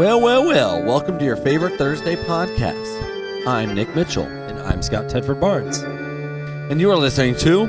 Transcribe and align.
Well, 0.00 0.18
well, 0.18 0.46
well, 0.46 0.82
welcome 0.82 1.18
to 1.18 1.24
your 1.26 1.36
favorite 1.36 1.76
Thursday 1.76 2.16
podcast. 2.16 3.46
I'm 3.46 3.74
Nick 3.74 3.94
Mitchell, 3.94 4.24
And 4.24 4.58
I'm 4.60 4.80
Scott 4.80 5.08
Tedford 5.08 5.38
Barnes. 5.42 5.80
and 6.70 6.80
you 6.80 6.90
are 6.90 6.96
listening 6.96 7.36
to 7.36 7.64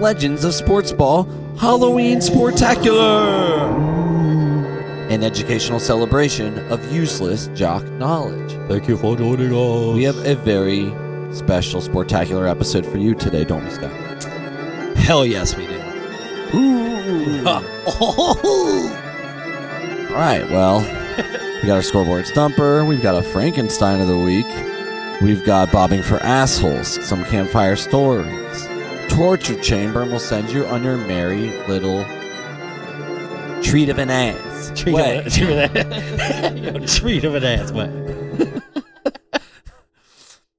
Legends 0.00 0.44
of 0.44 0.54
Sports 0.54 0.90
Ball 0.90 1.24
Halloween 1.58 2.20
Sportacular, 2.20 3.68
an 5.10 5.22
educational 5.22 5.78
celebration 5.80 6.58
of 6.72 6.90
useless 6.90 7.48
jock 7.48 7.84
knowledge. 7.92 8.52
Thank 8.66 8.88
you 8.88 8.96
for 8.96 9.14
joining 9.14 9.52
us. 9.52 9.94
We 9.94 10.04
have 10.04 10.16
a 10.24 10.36
very 10.36 10.86
special 11.34 11.82
Sportacular 11.82 12.50
episode 12.50 12.86
for 12.86 12.96
you 12.96 13.14
today, 13.14 13.44
don't 13.44 13.62
we, 13.66 13.70
Scott? 13.70 13.92
Hell 14.96 15.26
yes, 15.26 15.54
we 15.54 15.66
do. 15.66 15.78
Ooh. 16.54 17.46
All 20.10 20.16
right, 20.16 20.50
well, 20.50 20.80
we 21.60 21.66
got 21.66 21.76
our 21.76 21.82
scoreboard 21.82 22.26
stumper. 22.26 22.84
We've 22.84 23.02
got 23.02 23.14
a 23.14 23.22
Frankenstein 23.22 24.00
of 24.00 24.08
the 24.08 24.18
week. 24.18 24.46
We've 25.20 25.44
got 25.44 25.70
bobbing 25.70 26.02
for 26.02 26.16
assholes, 26.22 27.04
some 27.06 27.24
campfire 27.26 27.76
stories, 27.76 28.68
torture 29.08 29.60
chamber, 29.60 30.02
and 30.02 30.10
we'll 30.10 30.20
send 30.20 30.50
you 30.50 30.64
on 30.66 30.82
your 30.82 30.96
merry 30.96 31.50
little 31.68 32.04
treat 33.62 33.90
of 33.90 33.98
an 33.98 34.08
ass. 34.10 34.72
Treat 34.74 34.94
way. 34.94 35.18
of, 35.18 35.32
treat, 35.32 35.50
of 35.50 35.76
an, 35.76 36.56
Yo, 36.56 36.86
treat 36.86 37.24
of 37.24 37.34
an 37.34 37.44
ass. 37.44 37.70
What? 37.72 37.90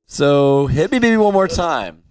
So 0.06 0.68
hit 0.68 0.92
me, 0.92 1.00
baby, 1.00 1.16
one 1.16 1.34
more 1.34 1.48
time 1.48 2.04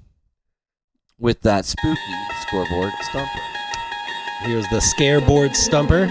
with 1.19 1.43
that 1.43 1.67
spooky 1.67 2.01
scoreboard 2.49 2.93
stumper. 3.03 3.41
Here's 4.41 4.67
the 4.71 4.81
scareboard 4.81 5.55
stumper. 5.55 6.07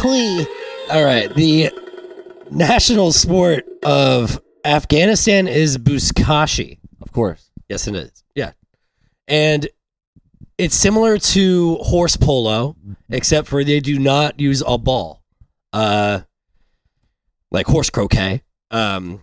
Hui. 0.00 0.44
All 0.90 1.04
right. 1.04 1.32
The 1.34 1.70
national 2.50 3.12
sport 3.12 3.64
of 3.82 4.40
Afghanistan 4.64 5.48
is 5.48 5.78
buzkashi. 5.78 6.78
Of 7.00 7.12
course. 7.12 7.50
Yes, 7.68 7.86
it 7.88 7.94
is. 7.94 8.22
Yeah. 8.34 8.52
And 9.26 9.68
it's 10.58 10.74
similar 10.76 11.18
to 11.18 11.76
horse 11.76 12.16
polo, 12.16 12.76
except 13.08 13.48
for 13.48 13.64
they 13.64 13.80
do 13.80 13.98
not 13.98 14.38
use 14.38 14.62
a 14.66 14.78
ball. 14.78 15.22
Uh 15.72 16.20
like 17.50 17.66
horse 17.66 17.88
croquet, 17.90 18.42
um, 18.70 19.22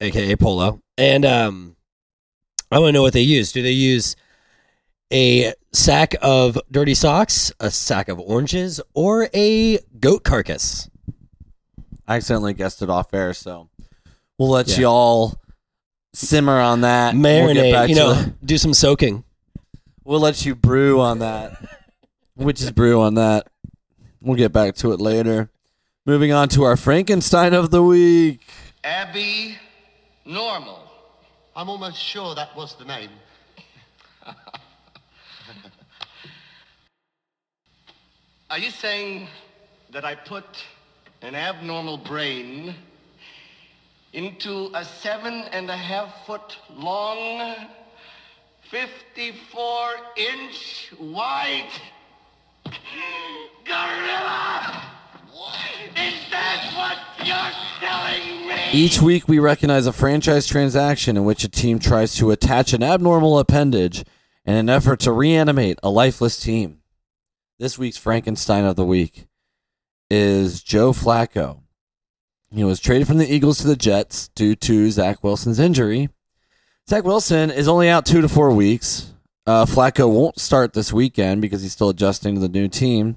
aka 0.00 0.36
polo. 0.36 0.80
And 0.96 1.24
um 1.24 1.76
I 2.70 2.78
want 2.78 2.88
to 2.88 2.92
know 2.92 3.02
what 3.02 3.12
they 3.12 3.20
use. 3.20 3.52
Do 3.52 3.62
they 3.62 3.72
use 3.72 4.16
a 5.12 5.52
sack 5.72 6.14
of 6.22 6.58
dirty 6.70 6.94
socks, 6.94 7.52
a 7.60 7.70
sack 7.70 8.08
of 8.08 8.18
oranges, 8.18 8.80
or 8.94 9.28
a 9.34 9.78
goat 10.00 10.24
carcass? 10.24 10.88
I 12.06 12.16
accidentally 12.16 12.54
guessed 12.54 12.82
it 12.82 12.90
off 12.90 13.12
air, 13.14 13.32
so 13.34 13.68
we'll 14.38 14.50
let 14.50 14.68
Yeah. 14.68 14.78
you 14.78 14.86
all 14.86 15.34
simmer 16.12 16.58
on 16.60 16.80
that. 16.82 17.14
We'll 17.14 17.22
get 17.22 17.56
Marinate, 17.56 17.72
back 17.72 17.88
you 17.88 17.94
to 17.94 18.00
know, 18.00 18.14
the- 18.14 18.34
do 18.44 18.58
some 18.58 18.74
soaking. 18.74 19.24
We'll 20.04 20.20
let 20.20 20.44
you 20.44 20.54
brew 20.54 21.00
on 21.00 21.20
that. 21.20 21.56
Which 22.34 22.60
is 22.60 22.70
brew 22.72 23.00
on 23.02 23.14
that. 23.14 23.46
We'll 24.20 24.36
get 24.36 24.52
back 24.52 24.74
to 24.76 24.92
it 24.92 25.00
later. 25.00 25.50
Moving 26.06 26.32
on 26.32 26.48
to 26.50 26.64
our 26.64 26.76
Frankenstein 26.76 27.54
of 27.54 27.70
the 27.70 27.82
week. 27.82 28.40
Abby 28.82 29.56
Normal. 30.24 30.80
I'm 31.54 31.68
almost 31.68 31.98
sure 31.98 32.34
that 32.34 32.56
was 32.56 32.74
the 32.76 32.84
name. 32.84 33.10
Are 38.50 38.58
you 38.58 38.70
saying 38.70 39.28
that 39.92 40.04
I 40.04 40.14
put 40.14 40.44
an 41.22 41.36
abnormal 41.36 41.98
brain 41.98 42.74
into 44.12 44.70
a 44.74 44.84
seven 44.84 45.32
and 45.52 45.70
a 45.70 45.76
half 45.76 46.26
foot 46.26 46.58
long, 46.74 47.54
54 48.70 49.90
inch 50.16 50.92
wide 50.98 51.70
gorilla? 53.64 54.82
Is 55.96 56.14
that 56.30 56.72
what 56.74 57.26
you're 57.26 57.88
telling 57.88 58.48
me? 58.48 58.72
Each 58.72 59.00
week, 59.00 59.28
we 59.28 59.38
recognize 59.38 59.86
a 59.86 59.92
franchise 59.92 60.48
transaction 60.48 61.16
in 61.16 61.24
which 61.24 61.44
a 61.44 61.48
team 61.48 61.78
tries 61.78 62.16
to 62.16 62.32
attach 62.32 62.72
an 62.72 62.82
abnormal 62.82 63.38
appendage 63.38 64.04
in 64.44 64.54
an 64.54 64.68
effort 64.68 64.98
to 65.00 65.12
reanimate 65.12 65.78
a 65.84 65.90
lifeless 65.90 66.40
team. 66.40 66.80
This 67.60 67.78
week's 67.78 67.96
Frankenstein 67.96 68.64
of 68.64 68.74
the 68.74 68.84
week 68.84 69.26
is 70.12 70.62
Joe 70.62 70.92
Flacco. 70.92 71.62
He 72.50 72.64
was 72.64 72.80
traded 72.80 73.08
from 73.08 73.16
the 73.16 73.34
Eagles 73.34 73.56
to 73.58 73.66
the 73.66 73.76
Jets 73.76 74.28
due 74.28 74.54
to 74.56 74.90
Zach 74.90 75.24
Wilson's 75.24 75.58
injury. 75.58 76.10
Zach 76.86 77.04
Wilson 77.04 77.50
is 77.50 77.66
only 77.66 77.88
out 77.88 78.04
two 78.04 78.20
to 78.20 78.28
four 78.28 78.52
weeks. 78.52 79.14
Uh, 79.46 79.64
Flacco 79.64 80.12
won't 80.12 80.38
start 80.38 80.74
this 80.74 80.92
weekend 80.92 81.40
because 81.40 81.62
he's 81.62 81.72
still 81.72 81.88
adjusting 81.88 82.34
to 82.34 82.42
the 82.42 82.50
new 82.50 82.68
team. 82.68 83.16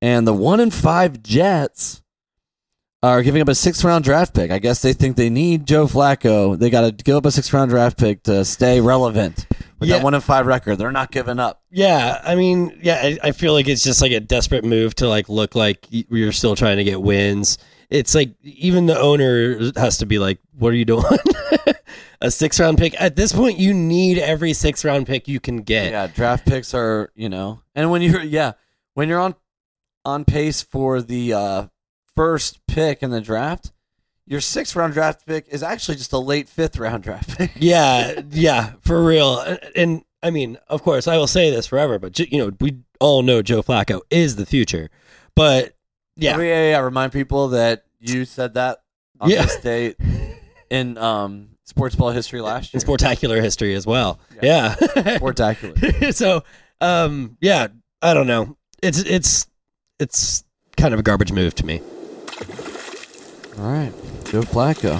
And 0.00 0.26
the 0.26 0.32
one 0.32 0.58
and 0.58 0.72
five 0.72 1.22
Jets 1.22 2.02
are 3.02 3.22
giving 3.22 3.42
up 3.42 3.48
a 3.48 3.54
sixth 3.54 3.84
round 3.84 4.02
draft 4.02 4.32
pick. 4.32 4.50
I 4.50 4.58
guess 4.58 4.80
they 4.80 4.94
think 4.94 5.16
they 5.16 5.28
need 5.28 5.66
Joe 5.66 5.86
Flacco. 5.86 6.58
They 6.58 6.70
got 6.70 6.80
to 6.80 7.04
give 7.04 7.16
up 7.16 7.26
a 7.26 7.30
sixth 7.30 7.52
round 7.52 7.70
draft 7.70 7.98
pick 7.98 8.22
to 8.22 8.42
stay 8.46 8.80
relevant 8.80 9.46
with 9.78 9.88
Yeah. 9.88 9.96
that 9.98 10.04
one 10.04 10.14
and 10.14 10.22
five 10.24 10.46
record. 10.46 10.76
They're 10.76 10.92
not 10.92 11.10
giving 11.10 11.38
up. 11.38 11.62
Yeah, 11.70 12.20
I 12.24 12.34
mean, 12.34 12.78
yeah, 12.82 13.00
I, 13.02 13.18
I 13.28 13.32
feel 13.32 13.52
like 13.52 13.68
it's 13.68 13.82
just 13.84 14.00
like 14.02 14.12
a 14.12 14.20
desperate 14.20 14.64
move 14.64 14.94
to 14.96 15.08
like 15.08 15.28
look 15.28 15.54
like 15.54 15.86
you're 15.90 16.32
still 16.32 16.56
trying 16.56 16.78
to 16.78 16.84
get 16.84 17.00
wins. 17.02 17.58
It's 17.88 18.14
like 18.14 18.34
even 18.42 18.86
the 18.86 18.98
owner 18.98 19.70
has 19.76 19.98
to 19.98 20.06
be 20.06 20.18
like, 20.18 20.38
"What 20.58 20.72
are 20.72 20.76
you 20.76 20.84
doing?" 20.84 21.04
a 22.20 22.30
six 22.30 22.58
round 22.58 22.78
pick 22.78 23.00
at 23.00 23.14
this 23.16 23.32
point, 23.32 23.58
you 23.58 23.72
need 23.74 24.18
every 24.18 24.52
six 24.54 24.84
round 24.84 25.06
pick 25.06 25.28
you 25.28 25.38
can 25.38 25.58
get. 25.58 25.92
Yeah, 25.92 26.06
draft 26.08 26.46
picks 26.46 26.74
are 26.74 27.10
you 27.14 27.28
know, 27.28 27.62
and 27.74 27.90
when 27.90 28.02
you're 28.02 28.22
yeah, 28.22 28.52
when 28.94 29.08
you're 29.08 29.20
on 29.20 29.36
on 30.04 30.24
pace 30.24 30.62
for 30.62 31.00
the 31.02 31.32
uh, 31.32 31.66
first 32.16 32.58
pick 32.66 33.02
in 33.02 33.10
the 33.10 33.20
draft, 33.20 33.72
your 34.26 34.40
sixth 34.40 34.74
round 34.76 34.92
draft 34.92 35.26
pick 35.26 35.46
is 35.48 35.62
actually 35.62 35.96
just 35.96 36.12
a 36.12 36.18
late 36.18 36.48
fifth 36.48 36.78
round 36.78 37.02
draft 37.02 37.36
pick. 37.38 37.52
yeah, 37.56 38.20
yeah, 38.30 38.72
for 38.82 39.04
real. 39.04 39.38
And, 39.40 39.60
and 39.76 40.04
I 40.22 40.30
mean, 40.30 40.58
of 40.68 40.82
course, 40.82 41.06
I 41.06 41.16
will 41.16 41.26
say 41.26 41.50
this 41.50 41.66
forever, 41.66 41.98
but 41.98 42.18
you 42.18 42.38
know, 42.38 42.52
we 42.60 42.78
all 43.00 43.22
know 43.22 43.42
Joe 43.42 43.62
Flacco 43.62 44.00
is 44.10 44.36
the 44.36 44.46
future. 44.46 44.90
But 45.34 45.74
yeah, 46.16 46.36
yeah, 46.38 46.42
yeah. 46.44 46.70
yeah. 46.70 46.78
Remind 46.80 47.12
people 47.12 47.48
that 47.48 47.84
you 48.00 48.24
said 48.24 48.54
that 48.54 48.82
on 49.20 49.30
Yeah. 49.30 49.42
this 49.42 49.56
date 49.60 49.96
in 50.70 50.98
um, 50.98 51.50
sports 51.64 51.94
ball 51.94 52.10
history 52.10 52.40
last 52.40 52.72
year. 52.74 52.78
in 52.78 52.80
spectacular 52.80 53.40
history 53.40 53.74
as 53.74 53.86
well. 53.86 54.18
Yeah. 54.42 54.74
Sportacular. 54.80 56.12
so 56.14 56.42
um 56.82 57.38
yeah 57.40 57.68
i 58.02 58.12
don't 58.12 58.26
know 58.26 58.54
it's 58.82 58.98
it's 58.98 59.46
it's 59.98 60.44
kind 60.76 60.92
of 60.92 61.00
a 61.00 61.02
garbage 61.02 61.32
move 61.32 61.54
to 61.54 61.64
me 61.64 61.80
All 63.58 63.64
right, 63.72 63.92
Joe 64.30 64.42
Flacco, 64.42 64.96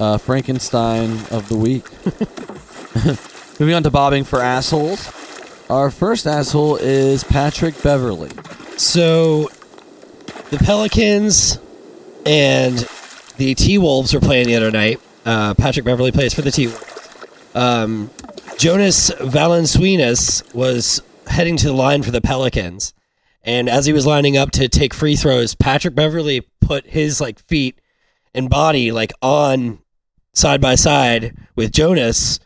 uh, 0.00 0.18
Frankenstein 0.18 1.10
of 1.30 1.48
the 1.48 1.56
week. 1.56 1.84
Moving 3.60 3.74
on 3.74 3.82
to 3.84 3.90
bobbing 3.90 4.24
for 4.24 4.40
assholes. 4.42 5.10
Our 5.70 5.90
first 5.90 6.26
asshole 6.26 6.76
is 6.76 7.24
Patrick 7.24 7.80
Beverley. 7.82 8.30
so 8.76 9.48
the 10.50 10.58
pelicans 10.58 11.58
and 12.26 12.86
the 13.36 13.54
t-wolves 13.54 14.12
were 14.12 14.20
playing 14.20 14.46
the 14.46 14.54
other 14.56 14.70
night 14.70 15.00
uh 15.24 15.54
patrick 15.54 15.84
beverley 15.84 16.12
plays 16.12 16.34
for 16.34 16.42
the 16.42 16.50
t-wolves 16.50 17.18
um 17.54 18.10
jonas 18.58 19.10
valanciunas 19.12 20.54
was 20.54 21.00
heading 21.28 21.56
to 21.56 21.66
the 21.68 21.72
line 21.72 22.02
for 22.02 22.10
the 22.10 22.20
pelicans 22.20 22.92
and 23.42 23.68
as 23.68 23.86
he 23.86 23.92
was 23.92 24.04
lining 24.06 24.36
up 24.36 24.50
to 24.50 24.68
take 24.68 24.92
free 24.92 25.16
throws 25.16 25.54
patrick 25.54 25.94
beverley 25.94 26.42
put 26.60 26.86
his 26.86 27.20
like 27.20 27.38
feet 27.48 27.80
and 28.34 28.50
body 28.50 28.92
like 28.92 29.12
on 29.22 29.78
side 30.32 30.60
by 30.60 30.74
side 30.74 31.36
with 31.56 31.72
Jonas, 31.72 32.40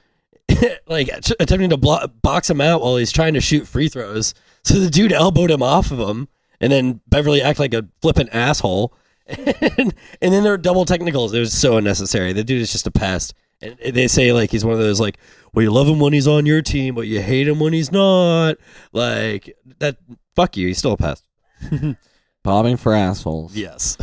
like 0.86 1.08
attempting 1.40 1.70
to 1.70 1.76
blo- 1.76 2.06
box 2.22 2.50
him 2.50 2.60
out 2.60 2.82
while 2.82 2.96
he's 2.96 3.12
trying 3.12 3.34
to 3.34 3.40
shoot 3.40 3.66
free 3.66 3.88
throws. 3.88 4.34
So 4.64 4.78
the 4.78 4.90
dude 4.90 5.12
elbowed 5.12 5.50
him 5.50 5.62
off 5.62 5.90
of 5.90 5.98
him, 5.98 6.28
and 6.60 6.72
then 6.72 7.00
Beverley 7.06 7.42
acted 7.42 7.60
like 7.60 7.74
a 7.74 7.88
flippant 8.02 8.30
asshole. 8.32 8.94
And, 9.28 9.92
and 10.22 10.32
then 10.32 10.44
there 10.44 10.52
were 10.52 10.56
double 10.56 10.84
technicals. 10.84 11.34
It 11.34 11.40
was 11.40 11.52
so 11.52 11.78
unnecessary. 11.78 12.32
The 12.32 12.44
dude 12.44 12.62
is 12.62 12.70
just 12.70 12.86
a 12.86 12.92
pest. 12.92 13.34
And 13.60 13.76
they 13.82 14.06
say 14.06 14.32
like 14.32 14.52
he's 14.52 14.64
one 14.64 14.74
of 14.74 14.78
those 14.78 15.00
like, 15.00 15.18
well, 15.52 15.64
you 15.64 15.72
love 15.72 15.88
him 15.88 15.98
when 15.98 16.12
he's 16.12 16.28
on 16.28 16.46
your 16.46 16.62
team, 16.62 16.94
but 16.94 17.08
you 17.08 17.20
hate 17.20 17.48
him 17.48 17.58
when 17.58 17.72
he's 17.72 17.90
not. 17.90 18.56
Like 18.92 19.56
that. 19.78 19.96
Fuck 20.36 20.56
you. 20.56 20.68
He's 20.68 20.78
still 20.78 20.92
a 20.92 20.96
pest. 20.96 21.24
Bobbing 22.44 22.76
for 22.76 22.94
assholes. 22.94 23.56
Yes. 23.56 23.98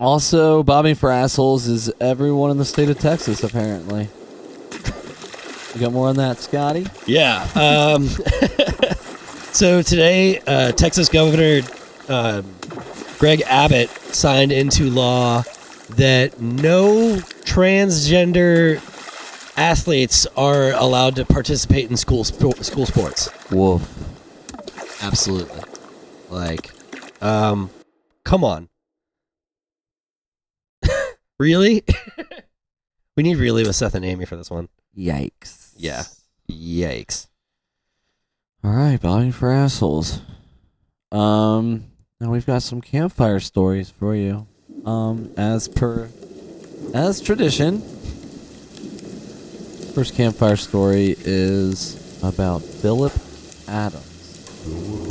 Also, 0.00 0.62
bobbing 0.62 0.94
for 0.94 1.10
assholes 1.10 1.66
is 1.68 1.92
everyone 2.00 2.50
in 2.50 2.58
the 2.58 2.64
state 2.64 2.88
of 2.88 2.98
Texas, 2.98 3.44
apparently. 3.44 4.08
You 5.74 5.80
got 5.80 5.92
more 5.92 6.08
on 6.08 6.16
that, 6.16 6.38
Scotty? 6.38 6.86
Yeah. 7.06 7.46
Um, 7.54 8.08
so 9.52 9.80
today, 9.80 10.40
uh, 10.46 10.72
Texas 10.72 11.08
Governor 11.08 11.62
uh, 12.08 12.42
Greg 13.18 13.42
Abbott 13.46 13.88
signed 13.90 14.52
into 14.52 14.90
law 14.90 15.42
that 15.90 16.40
no 16.40 17.16
transgender 17.44 18.76
athletes 19.56 20.26
are 20.36 20.72
allowed 20.72 21.16
to 21.16 21.24
participate 21.24 21.88
in 21.90 21.96
school 21.96 22.24
spo- 22.24 22.62
school 22.64 22.86
sports. 22.86 23.30
Woof. 23.50 23.82
Absolutely. 25.02 25.62
Like, 26.28 26.70
um, 27.22 27.70
come 28.24 28.44
on. 28.44 28.68
Really? 31.42 31.82
we 33.16 33.24
need 33.24 33.36
really 33.36 33.66
with 33.66 33.74
Seth 33.74 33.96
and 33.96 34.04
Amy 34.04 34.24
for 34.24 34.36
this 34.36 34.50
one. 34.50 34.68
Yikes. 34.96 35.72
Yeah. 35.76 36.04
Yikes. 36.48 37.26
All 38.64 38.70
right, 38.70 39.00
bowing 39.00 39.32
for 39.32 39.50
assholes. 39.50 40.20
Um, 41.10 41.86
now 42.20 42.30
we've 42.30 42.46
got 42.46 42.62
some 42.62 42.80
campfire 42.80 43.40
stories 43.40 43.90
for 43.90 44.14
you. 44.14 44.46
Um, 44.86 45.32
as 45.36 45.66
per, 45.66 46.08
as 46.94 47.20
tradition. 47.20 47.80
First 49.94 50.14
campfire 50.14 50.56
story 50.56 51.16
is 51.18 52.22
about 52.22 52.62
Philip 52.62 53.12
Adams. 53.66 55.01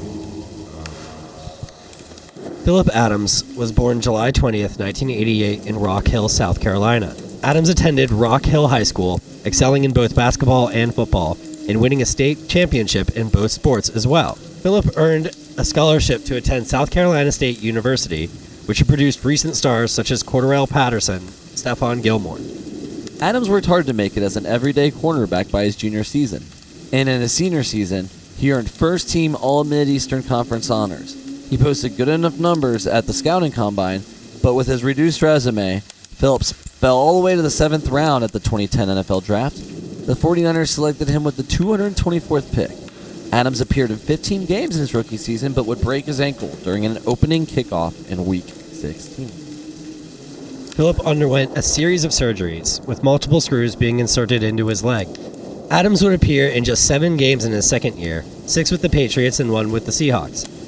Philip 2.64 2.90
Adams 2.90 3.44
was 3.56 3.72
born 3.72 4.02
July 4.02 4.32
20th, 4.32 4.78
1988, 4.78 5.66
in 5.66 5.80
Rock 5.80 6.06
Hill, 6.06 6.30
South 6.30 6.62
Carolina. 6.62 7.16
Adams 7.42 7.70
attended 7.70 8.12
Rock 8.12 8.46
Hill 8.46 8.68
High 8.68 8.84
School, 8.84 9.20
excelling 9.44 9.84
in 9.84 9.94
both 9.94 10.16
basketball 10.16 10.70
and 10.70 10.94
football, 10.94 11.40
and 11.68 11.82
winning 11.82 12.04
a 12.04 12.06
state 12.06 12.48
championship 12.48 13.18
in 13.18 13.30
both 13.30 13.50
sports 13.50 13.90
as 13.90 14.06
well. 14.06 14.36
Philip 14.36 14.96
earned 14.96 15.32
a 15.58 15.66
scholarship 15.66 16.24
to 16.26 16.38
attend 16.38 16.68
South 16.68 16.92
Carolina 16.92 17.32
State 17.32 17.64
University, 17.64 18.28
which 18.68 18.88
produced 18.88 19.26
recent 19.26 19.56
stars 19.56 19.92
such 19.92 20.12
as 20.12 20.22
Cordarrelle 20.22 20.70
Patterson, 20.70 21.22
Stephon 21.22 22.04
Gilmore. 22.04 22.38
Adams 23.22 23.50
worked 23.50 23.66
hard 23.66 23.88
to 23.88 23.94
make 23.94 24.18
it 24.18 24.24
as 24.24 24.38
an 24.38 24.46
everyday 24.46 24.92
cornerback 24.92 25.52
by 25.52 25.64
his 25.64 25.76
junior 25.76 26.04
season, 26.04 26.46
and 26.94 27.10
in 27.10 27.22
his 27.22 27.32
senior 27.34 27.64
season, 27.64 28.08
he 28.38 28.52
earned 28.52 28.70
first 28.70 29.10
team 29.10 29.36
All 29.36 29.64
Mid 29.64 29.90
Eastern 29.90 30.22
Conference 30.22 30.70
honors. 30.70 31.31
He 31.52 31.58
posted 31.58 31.98
good 31.98 32.08
enough 32.08 32.40
numbers 32.40 32.88
at 32.88 33.08
the 33.08 33.14
scouting 33.14 33.52
combine, 33.52 34.04
but 34.42 34.54
with 34.54 34.68
his 34.68 34.86
reduced 34.86 35.22
resume, 35.22 35.82
Phillips 35.82 36.54
fell 36.54 36.96
all 36.96 37.20
the 37.20 37.26
way 37.26 37.36
to 37.36 37.42
the 37.42 37.52
seventh 37.52 37.90
round 37.90 38.24
at 38.24 38.32
the 38.32 38.40
2010 38.40 38.88
NFL 38.88 39.26
Draft. 39.26 39.58
The 40.08 40.14
49ers 40.14 40.70
selected 40.70 41.10
him 41.10 41.26
with 41.26 41.36
the 41.36 41.44
224th 41.44 42.56
pick. 42.56 42.72
Adams 43.34 43.60
appeared 43.60 43.92
in 43.92 43.98
15 43.98 44.46
games 44.46 44.78
in 44.78 44.80
his 44.80 44.94
rookie 44.94 45.18
season, 45.18 45.52
but 45.52 45.66
would 45.66 45.82
break 45.82 46.06
his 46.06 46.22
ankle 46.22 46.48
during 46.64 46.86
an 46.86 47.00
opening 47.06 47.46
kickoff 47.46 48.10
in 48.10 48.26
Week 48.26 48.48
16. 48.48 49.28
Philip 50.74 51.02
underwent 51.02 51.58
a 51.58 51.62
series 51.62 52.06
of 52.06 52.12
surgeries, 52.12 52.80
with 52.88 53.04
multiple 53.04 53.42
screws 53.42 53.76
being 53.76 54.00
inserted 54.00 54.42
into 54.42 54.68
his 54.68 54.86
leg. 54.86 55.10
Adams 55.70 56.02
would 56.02 56.14
appear 56.14 56.48
in 56.48 56.64
just 56.64 56.88
seven 56.88 57.18
games 57.18 57.44
in 57.44 57.52
his 57.52 57.68
second 57.68 57.98
year, 57.98 58.24
six 58.46 58.72
with 58.72 58.82
the 58.82 58.88
Patriots 58.88 59.42
and 59.42 59.52
one 59.52 59.70
with 59.74 59.86
the 59.86 59.92
Seahawks. 59.92 60.61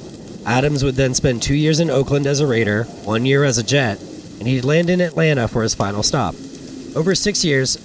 Adams 0.46 0.84
would 0.84 0.96
then 0.96 1.14
spend 1.14 1.42
two 1.42 1.54
years 1.54 1.80
in 1.80 1.90
Oakland 1.90 2.26
as 2.26 2.40
a 2.40 2.46
Raider, 2.46 2.84
one 3.04 3.24
year 3.24 3.44
as 3.44 3.56
a 3.56 3.62
Jet, 3.62 3.98
and 4.38 4.46
he'd 4.46 4.64
land 4.64 4.90
in 4.90 5.00
Atlanta 5.00 5.48
for 5.48 5.62
his 5.62 5.74
final 5.74 6.02
stop. 6.02 6.34
Over 6.94 7.14
six 7.14 7.44
years, 7.44 7.78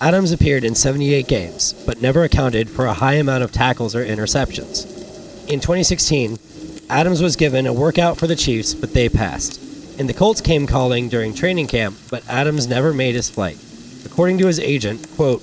Adams 0.00 0.32
appeared 0.32 0.64
in 0.64 0.74
78 0.74 1.26
games, 1.26 1.72
but 1.84 2.00
never 2.00 2.24
accounted 2.24 2.70
for 2.70 2.86
a 2.86 2.94
high 2.94 3.14
amount 3.14 3.44
of 3.44 3.52
tackles 3.52 3.94
or 3.94 4.04
interceptions. 4.04 4.84
In 5.48 5.60
2016, 5.60 6.38
Adams 6.88 7.22
was 7.22 7.36
given 7.36 7.66
a 7.66 7.72
workout 7.72 8.16
for 8.16 8.26
the 8.26 8.36
Chiefs, 8.36 8.74
but 8.74 8.94
they 8.94 9.08
passed. 9.08 9.60
And 9.98 10.08
the 10.08 10.14
Colts 10.14 10.40
came 10.40 10.66
calling 10.66 11.08
during 11.08 11.34
training 11.34 11.66
camp, 11.66 11.96
but 12.10 12.28
Adams 12.28 12.66
never 12.66 12.92
made 12.92 13.14
his 13.14 13.28
flight. 13.28 13.58
According 14.04 14.38
to 14.38 14.46
his 14.46 14.60
agent, 14.60 15.08
quote, 15.16 15.42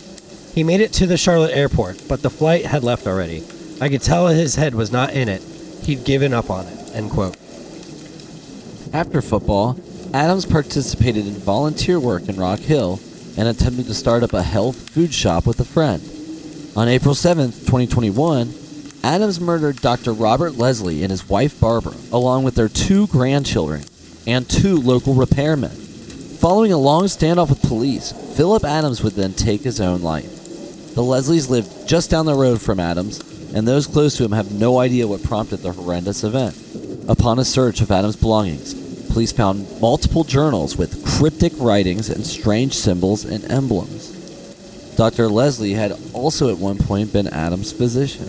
he 0.54 0.64
made 0.64 0.82
it 0.82 0.94
to 0.94 1.06
the 1.06 1.18
Charlotte 1.18 1.56
airport, 1.56 2.04
but 2.08 2.22
the 2.22 2.30
flight 2.30 2.66
had 2.66 2.84
left 2.84 3.08
already. 3.08 3.44
I 3.80 3.90
could 3.90 4.02
tell 4.02 4.28
his 4.28 4.56
head 4.56 4.76
was 4.76 4.92
not 4.92 5.14
in 5.14 5.30
it. 5.30 5.42
He'd 5.90 6.04
given 6.04 6.36
up 6.36 6.52
on 6.52 6.68
it. 6.68 6.96
End 6.96 7.10
quote. 7.10 7.36
After 8.94 9.24
football, 9.24 9.76
Adams 10.14 10.46
participated 10.46 11.26
in 11.26 11.34
volunteer 11.34 12.00
work 12.00 12.30
in 12.30 12.38
Rock 12.38 12.60
Hill 12.60 13.00
and 13.36 13.48
attempted 13.48 13.88
to 13.88 13.96
start 13.96 14.22
up 14.22 14.34
a 14.34 14.44
health 14.44 14.92
food 14.92 15.12
shop 15.12 15.48
with 15.48 15.60
a 15.60 15.66
friend. 15.66 16.08
On 16.78 16.88
April 16.88 17.16
7, 17.16 17.48
2021, 17.48 18.54
Adams 19.04 19.42
murdered 19.42 19.82
Dr. 19.82 20.14
Robert 20.14 20.58
Leslie 20.58 21.02
and 21.02 21.10
his 21.10 21.28
wife 21.28 21.60
Barbara, 21.60 21.96
along 22.12 22.44
with 22.44 22.54
their 22.54 22.70
two 22.70 23.08
grandchildren 23.08 23.84
and 24.28 24.48
two 24.48 24.76
local 24.76 25.16
repairmen. 25.16 25.72
Following 26.38 26.72
a 26.72 26.78
long 26.78 27.06
standoff 27.06 27.50
with 27.50 27.64
police, 27.64 28.12
Philip 28.38 28.64
Adams 28.64 29.02
would 29.02 29.14
then 29.14 29.34
take 29.34 29.62
his 29.62 29.82
own 29.82 30.04
life. 30.04 30.36
The 30.94 31.02
Leslies 31.02 31.50
lived 31.50 31.88
just 31.88 32.12
down 32.12 32.28
the 32.28 32.36
road 32.36 32.62
from 32.62 32.80
Adams, 32.80 33.24
and 33.54 33.68
those 33.68 33.88
close 33.88 34.16
to 34.18 34.24
him 34.24 34.32
have 34.32 34.52
no 34.52 34.80
idea 34.80 35.08
what 35.08 35.24
prompted 35.24 35.58
the 35.58 35.72
horrendous 35.72 36.24
event. 36.24 36.56
Upon 37.10 37.40
a 37.40 37.46
search 37.46 37.82
of 37.82 37.92
Adams' 37.92 38.16
belongings, 38.16 38.74
police 39.10 39.32
found 39.32 39.66
multiple 39.82 40.24
journals 40.24 40.78
with 40.78 41.06
cryptic 41.06 41.54
writings 41.58 42.10
and 42.10 42.26
strange 42.26 42.74
symbols 42.74 43.26
and 43.26 43.44
emblems. 43.52 44.16
Dr. 44.96 45.28
Leslie 45.28 45.74
had 45.74 45.94
also 46.14 46.50
at 46.50 46.58
one 46.58 46.78
point 46.78 47.14
been 47.14 47.28
Adams' 47.28 47.72
physician. 47.72 48.28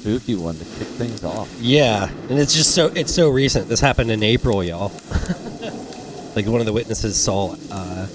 Spooky 0.00 0.34
one 0.34 0.56
to 0.56 0.64
kick 0.64 0.88
things 0.96 1.22
off. 1.24 1.54
Yeah, 1.60 2.08
and 2.30 2.38
it's 2.38 2.54
just 2.54 2.74
so 2.74 2.86
it's 2.86 3.14
so 3.14 3.28
recent. 3.28 3.68
This 3.68 3.80
happened 3.80 4.10
in 4.10 4.22
April, 4.22 4.64
y'all. 4.64 4.88
like 6.34 6.46
one 6.46 6.60
of 6.60 6.66
the 6.66 6.72
witnesses 6.72 7.22
saw 7.22 7.54
uh, 7.70 8.06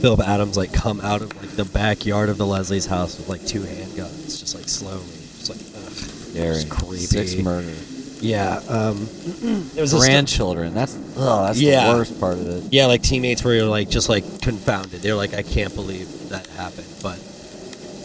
Philip 0.00 0.20
Adams 0.20 0.56
like 0.56 0.72
come 0.72 1.00
out 1.00 1.22
of 1.22 1.34
like 1.40 1.50
the 1.50 1.64
backyard 1.64 2.28
of 2.28 2.36
the 2.38 2.46
Leslie's 2.46 2.86
house 2.86 3.16
with 3.18 3.28
like 3.28 3.44
two 3.46 3.60
handguns, 3.60 4.38
just 4.40 4.54
like 4.54 4.68
slowly, 4.68 5.02
just 5.38 5.50
like 5.50 5.58
ugh, 5.84 5.92
Scary. 5.92 6.56
It's 6.56 6.64
creepy. 6.64 6.96
Six 6.98 7.34
murder. 7.36 7.72
yeah. 8.20 8.60
Um, 8.68 9.08
there 9.74 9.82
was 9.82 9.94
Grandchildren. 9.94 10.74
That's 10.74 10.96
oh, 11.16 11.46
that's 11.46 11.58
Yeah. 11.60 11.90
the 11.92 11.98
worst 11.98 12.20
part 12.20 12.34
of 12.34 12.46
it. 12.46 12.72
yeah, 12.72 12.86
like 12.86 13.02
teammates 13.02 13.42
were 13.42 13.62
like 13.62 13.88
just 13.88 14.08
like 14.08 14.24
confounded. 14.42 15.00
They're 15.00 15.14
like, 15.14 15.34
I 15.34 15.42
can't 15.42 15.74
believe 15.74 16.28
that 16.28 16.46
happened. 16.48 16.86
But 17.02 17.18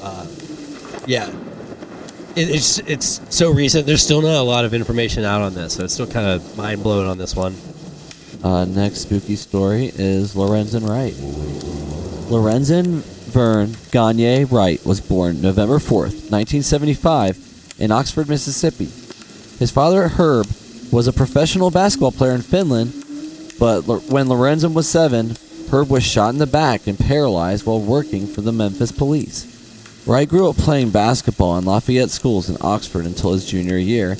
uh, 0.01 0.25
yeah, 1.07 1.27
it, 2.35 2.49
it's 2.49 2.79
it's 2.79 3.21
so 3.35 3.51
recent. 3.51 3.85
There's 3.85 4.01
still 4.03 4.21
not 4.21 4.39
a 4.39 4.43
lot 4.43 4.63
of 4.65 4.73
information 4.73 5.23
out 5.25 5.41
on 5.41 5.53
this, 5.53 5.73
so 5.73 5.83
it's 5.83 5.93
still 5.93 6.07
kind 6.07 6.25
of 6.27 6.57
mind 6.57 6.83
blowing 6.83 7.07
on 7.07 7.17
this 7.17 7.35
one. 7.35 7.55
Uh, 8.43 8.65
next 8.65 9.01
spooky 9.01 9.35
story 9.35 9.91
is 9.93 10.33
Lorenzen 10.33 10.87
Wright. 10.89 11.13
Lorenzen 12.31 13.01
Vern 13.33 13.75
Gagne 13.91 14.45
Wright 14.45 14.83
was 14.85 15.01
born 15.01 15.41
November 15.41 15.79
4th, 15.79 16.31
1975, 16.31 17.75
in 17.77 17.91
Oxford, 17.91 18.29
Mississippi. 18.29 18.85
His 19.59 19.69
father, 19.69 20.07
Herb, 20.07 20.47
was 20.93 21.09
a 21.09 21.13
professional 21.13 21.71
basketball 21.71 22.13
player 22.13 22.31
in 22.31 22.41
Finland, 22.41 22.93
but 23.59 23.81
when 23.81 24.27
Lorenzen 24.27 24.73
was 24.73 24.87
seven, 24.87 25.35
Herb 25.69 25.89
was 25.89 26.05
shot 26.05 26.29
in 26.29 26.39
the 26.39 26.47
back 26.47 26.87
and 26.87 26.97
paralyzed 26.97 27.65
while 27.65 27.81
working 27.81 28.25
for 28.27 28.39
the 28.39 28.53
Memphis 28.53 28.93
police. 28.93 29.45
Wright 30.07 30.29
grew 30.29 30.49
up 30.49 30.55
playing 30.55 30.91
basketball 30.91 31.57
in 31.57 31.65
Lafayette 31.65 32.11
schools 32.11 32.49
in 32.49 32.55
Oxford 32.61 33.05
until 33.05 33.33
his 33.33 33.45
junior 33.45 33.77
year, 33.77 34.15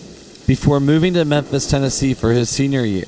before 0.47 0.81
moving 0.81 1.13
to 1.13 1.23
Memphis, 1.23 1.65
Tennessee 1.65 2.13
for 2.13 2.31
his 2.31 2.49
senior 2.49 2.83
year. 2.83 3.07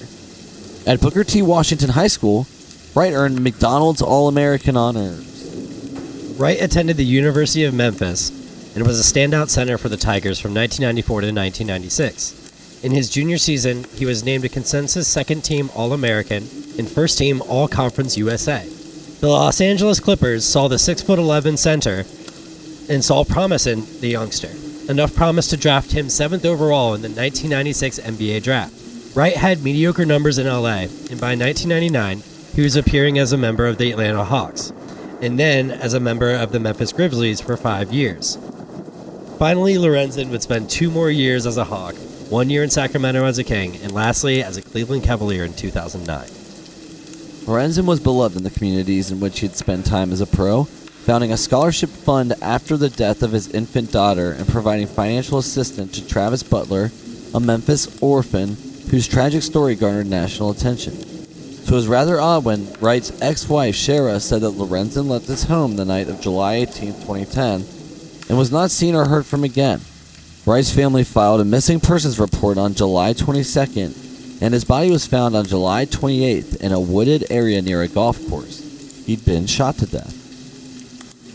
At 0.87 1.01
Booker 1.01 1.25
T. 1.25 1.41
Washington 1.41 1.89
High 1.89 2.07
School, 2.07 2.47
Wright 2.95 3.13
earned 3.13 3.41
McDonald's 3.41 4.03
All 4.03 4.27
American 4.27 4.77
honors. 4.77 6.37
Wright 6.37 6.61
attended 6.61 6.95
the 6.95 7.03
University 7.03 7.63
of 7.63 7.73
Memphis 7.73 8.29
and 8.75 8.85
was 8.85 8.99
a 8.99 9.13
standout 9.13 9.49
center 9.49 9.79
for 9.79 9.89
the 9.89 9.97
Tigers 9.97 10.39
from 10.39 10.53
1994 10.53 11.21
to 11.21 11.27
1996. 11.33 12.81
In 12.83 12.91
his 12.91 13.09
junior 13.09 13.39
season, 13.39 13.85
he 13.95 14.05
was 14.05 14.23
named 14.23 14.45
a 14.45 14.49
consensus 14.49 15.07
second 15.07 15.41
team 15.41 15.71
All 15.73 15.91
American 15.91 16.43
and 16.77 16.87
first 16.87 17.17
team 17.17 17.41
All 17.47 17.67
Conference 17.67 18.15
USA. 18.15 18.63
The 19.21 19.27
Los 19.27 19.59
Angeles 19.59 19.99
Clippers 19.99 20.45
saw 20.45 20.67
the 20.67 20.75
6'11 20.75 21.57
center 21.57 22.05
and 22.93 23.03
saw 23.03 23.23
promise 23.23 23.65
in 23.65 23.85
the 24.01 24.09
youngster, 24.09 24.51
enough 24.87 25.15
promise 25.15 25.47
to 25.47 25.57
draft 25.57 25.93
him 25.93 26.07
7th 26.07 26.45
overall 26.45 26.93
in 26.93 27.01
the 27.01 27.09
1996 27.09 28.01
NBA 28.01 28.43
draft. 28.43 29.15
Wright 29.15 29.35
had 29.35 29.63
mediocre 29.63 30.05
numbers 30.05 30.37
in 30.37 30.45
LA, 30.45 30.85
and 31.09 31.19
by 31.19 31.33
1999, 31.35 32.21
he 32.53 32.61
was 32.61 32.75
appearing 32.75 33.17
as 33.17 33.33
a 33.33 33.37
member 33.37 33.65
of 33.65 33.77
the 33.77 33.91
Atlanta 33.91 34.23
Hawks, 34.23 34.71
and 35.21 35.39
then 35.39 35.71
as 35.71 35.93
a 35.93 35.99
member 35.99 36.31
of 36.31 36.51
the 36.51 36.59
Memphis 36.59 36.91
Grizzlies 36.91 37.41
for 37.41 37.57
five 37.57 37.91
years. 37.91 38.37
Finally, 39.39 39.75
Lorenzen 39.75 40.29
would 40.29 40.43
spend 40.43 40.69
two 40.69 40.91
more 40.91 41.09
years 41.09 41.45
as 41.45 41.57
a 41.57 41.63
Hawk, 41.63 41.95
one 42.29 42.49
year 42.49 42.63
in 42.63 42.69
Sacramento 42.69 43.25
as 43.25 43.39
a 43.39 43.43
King, 43.43 43.75
and 43.77 43.91
lastly 43.91 44.43
as 44.43 44.57
a 44.57 44.61
Cleveland 44.61 45.03
Cavalier 45.03 45.43
in 45.43 45.53
2009. 45.53 46.27
Lorenzen 47.45 47.85
was 47.85 47.99
beloved 47.99 48.37
in 48.37 48.43
the 48.43 48.49
communities 48.49 49.11
in 49.11 49.19
which 49.19 49.39
he 49.39 49.47
had 49.47 49.55
spent 49.55 49.85
time 49.85 50.11
as 50.11 50.21
a 50.21 50.27
pro, 50.27 50.63
founding 50.63 51.33
a 51.33 51.37
scholarship 51.37 51.89
fund 51.89 52.33
after 52.41 52.77
the 52.77 52.89
death 52.89 53.21
of 53.21 53.33
his 53.33 53.49
infant 53.49 53.91
daughter 53.91 54.31
and 54.31 54.47
providing 54.47 54.87
financial 54.87 55.37
assistance 55.37 55.99
to 55.99 56.07
Travis 56.07 56.43
Butler, 56.43 56.91
a 57.33 57.39
Memphis 57.39 58.01
orphan 58.01 58.55
whose 58.89 59.07
tragic 59.07 59.41
story 59.41 59.75
garnered 59.75 60.07
national 60.07 60.51
attention. 60.51 61.12
It 61.73 61.77
was 61.77 61.87
rather 61.87 62.21
odd 62.21 62.45
when 62.45 62.71
Wright's 62.73 63.19
ex-wife 63.19 63.73
Sherra 63.73 64.21
said 64.21 64.41
that 64.41 64.51
Lorenzen 64.51 65.07
left 65.07 65.25
his 65.25 65.45
home 65.45 65.75
the 65.75 65.83
night 65.83 66.07
of 66.07 66.21
July 66.21 66.57
18, 66.57 66.93
2010, 66.93 67.65
and 68.29 68.37
was 68.37 68.51
not 68.51 68.69
seen 68.69 68.93
or 68.93 69.05
heard 69.05 69.25
from 69.25 69.43
again. 69.43 69.81
Wright's 70.45 70.71
family 70.71 71.03
filed 71.03 71.41
a 71.41 71.45
missing 71.45 71.79
persons 71.79 72.19
report 72.19 72.59
on 72.59 72.75
July 72.75 73.13
22nd, 73.13 74.39
and 74.39 74.53
his 74.53 74.63
body 74.63 74.91
was 74.91 75.07
found 75.07 75.35
on 75.35 75.47
July 75.47 75.87
28th 75.87 76.57
in 76.57 76.71
a 76.71 76.79
wooded 76.79 77.25
area 77.31 77.59
near 77.59 77.81
a 77.81 77.87
golf 77.87 78.23
course. 78.29 79.03
He'd 79.07 79.25
been 79.25 79.47
shot 79.47 79.79
to 79.79 79.87
death. 79.87 80.13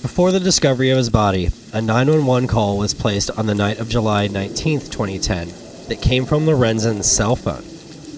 Before 0.03 0.31
the 0.31 0.39
discovery 0.39 0.91
of 0.91 0.99
his 0.99 1.11
body, 1.11 1.51
a 1.73 1.83
911 1.83 2.47
call 2.47 2.79
was 2.79 2.95
placed 2.95 3.33
on 3.33 3.47
the 3.47 3.57
night 3.57 3.81
of 3.81 3.89
July 3.89 4.29
19, 4.29 4.83
2010, 4.83 5.49
that 5.89 6.01
came 6.01 6.25
from 6.25 6.47
Lorenzen's 6.47 7.11
cell 7.11 7.35
phone. 7.35 7.65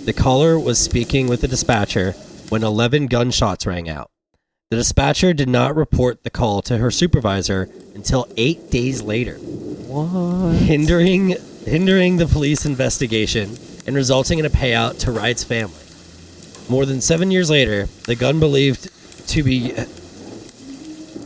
The 0.04 0.14
caller 0.14 0.58
was 0.58 0.78
speaking 0.78 1.28
with 1.28 1.42
the 1.42 1.48
dispatcher 1.48 2.12
when 2.48 2.64
11 2.64 3.06
gunshots 3.06 3.66
rang 3.66 3.88
out. 3.88 4.10
The 4.70 4.76
dispatcher 4.76 5.34
did 5.34 5.48
not 5.48 5.76
report 5.76 6.24
the 6.24 6.30
call 6.30 6.62
to 6.62 6.78
her 6.78 6.90
supervisor 6.90 7.68
until 7.94 8.26
eight 8.36 8.70
days 8.70 9.02
later, 9.02 9.34
What? 9.34 10.56
hindering 10.56 11.36
hindering 11.66 12.16
the 12.16 12.26
police 12.26 12.64
investigation 12.64 13.58
and 13.86 13.94
resulting 13.94 14.38
in 14.38 14.46
a 14.46 14.50
payout 14.50 14.98
to 15.00 15.12
Wright's 15.12 15.44
family. 15.44 15.74
More 16.70 16.86
than 16.86 17.00
seven 17.00 17.30
years 17.30 17.50
later, 17.50 17.86
the 18.06 18.14
gun 18.14 18.40
believed 18.40 18.88
to 19.28 19.42
be 19.42 19.74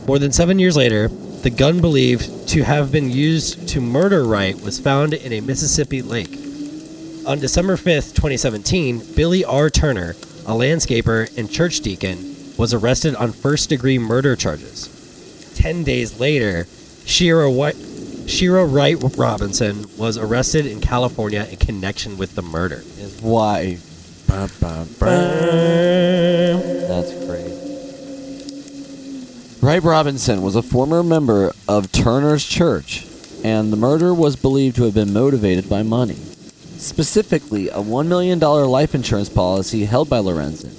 more 0.05 0.19
than 0.19 0.31
seven 0.31 0.59
years 0.59 0.75
later, 0.75 1.07
the 1.07 1.49
gun 1.49 1.79
believed 1.79 2.49
to 2.49 2.63
have 2.63 2.91
been 2.91 3.09
used 3.09 3.67
to 3.69 3.79
murder 3.79 4.23
Wright 4.25 4.59
was 4.61 4.79
found 4.79 5.13
in 5.13 5.31
a 5.31 5.41
Mississippi 5.41 6.01
lake. 6.01 6.44
On 7.25 7.39
December 7.39 7.75
5th, 7.75 8.13
2017, 8.13 9.01
Billy 9.15 9.43
R. 9.43 9.71
Turner, 9.71 10.11
a 10.45 10.51
landscaper 10.51 11.35
and 11.35 11.49
church 11.49 11.79
deacon, 11.79 12.35
was 12.55 12.71
arrested 12.71 13.15
on 13.15 13.31
first 13.31 13.69
degree 13.69 13.97
murder 13.97 14.35
charges. 14.35 15.51
Ten 15.55 15.83
days 15.83 16.19
later, 16.19 16.67
Shira, 17.05 17.49
White, 17.49 17.77
Sherra 18.27 18.71
Wright 18.71 18.95
Robinson 19.17 19.85
was 19.97 20.19
arrested 20.19 20.67
in 20.67 20.81
California 20.81 21.47
in 21.49 21.57
connection 21.57 22.15
with 22.15 22.35
the 22.35 22.43
murder. 22.43 22.83
His 22.97 23.19
wife. 23.23 24.27
Ba, 24.27 24.47
ba, 24.61 24.85
ba. 24.99 25.05
That's 26.87 27.11
great. 27.25 27.53
Wright 29.63 29.81
Robinson 29.81 30.43
was 30.43 30.55
a 30.55 30.61
former 30.61 31.01
member 31.01 31.53
of 31.67 31.91
Turner's 31.91 32.45
Church, 32.45 33.03
and 33.43 33.73
the 33.73 33.77
murder 33.77 34.13
was 34.13 34.35
believed 34.35 34.75
to 34.75 34.83
have 34.83 34.93
been 34.93 35.11
motivated 35.11 35.67
by 35.67 35.81
money. 35.81 36.19
Specifically, 36.77 37.69
a 37.69 37.77
$1 37.77 38.07
million 38.07 38.39
life 38.39 38.93
insurance 38.93 39.29
policy 39.29 39.85
held 39.85 40.09
by 40.09 40.19
Lorenzen. 40.19 40.73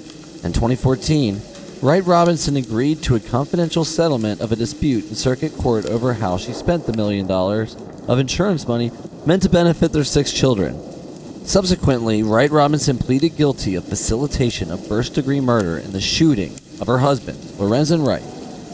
In 0.45 0.53
2014, 0.53 1.41
Wright 1.83 2.05
Robinson 2.05 2.57
agreed 2.57 3.03
to 3.03 3.17
a 3.17 3.21
confidential 3.21 3.85
settlement 3.85 4.41
of 4.41 4.53
a 4.53 4.57
dispute 4.57 5.09
in 5.09 5.15
circuit 5.15 5.53
court 5.57 5.85
over 5.87 6.15
how 6.15 6.37
she 6.37 6.53
spent 6.53 6.87
the 6.87 6.97
million 6.97 7.27
dollars 7.27 7.77
of 8.09 8.19
insurance 8.19 8.67
money 8.67 8.91
meant 9.27 9.43
to 9.43 9.49
benefit 9.51 9.93
their 9.93 10.05
six 10.05 10.33
children. 10.33 10.81
Subsequently, 11.47 12.23
Wright 12.23 12.51
Robinson 12.51 12.99
pleaded 12.99 13.37
guilty 13.37 13.75
of 13.75 13.85
facilitation 13.85 14.71
of 14.71 14.87
first 14.87 15.15
degree 15.15 15.41
murder 15.41 15.79
in 15.79 15.93
the 15.93 16.01
shooting 16.01 16.55
of 16.81 16.87
her 16.87 16.99
husband, 16.99 17.39
Lorenzen 17.59 18.07
Wright, 18.07 18.23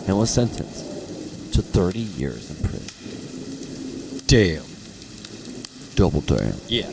and 0.08 0.16
was 0.16 0.30
sentenced 0.30 1.52
to 1.54 1.62
30 1.62 1.98
years 1.98 2.50
in 2.50 2.56
prison. 2.68 4.22
Damn. 4.26 4.64
Double 5.94 6.22
damn. 6.22 6.54
Yeah. 6.68 6.90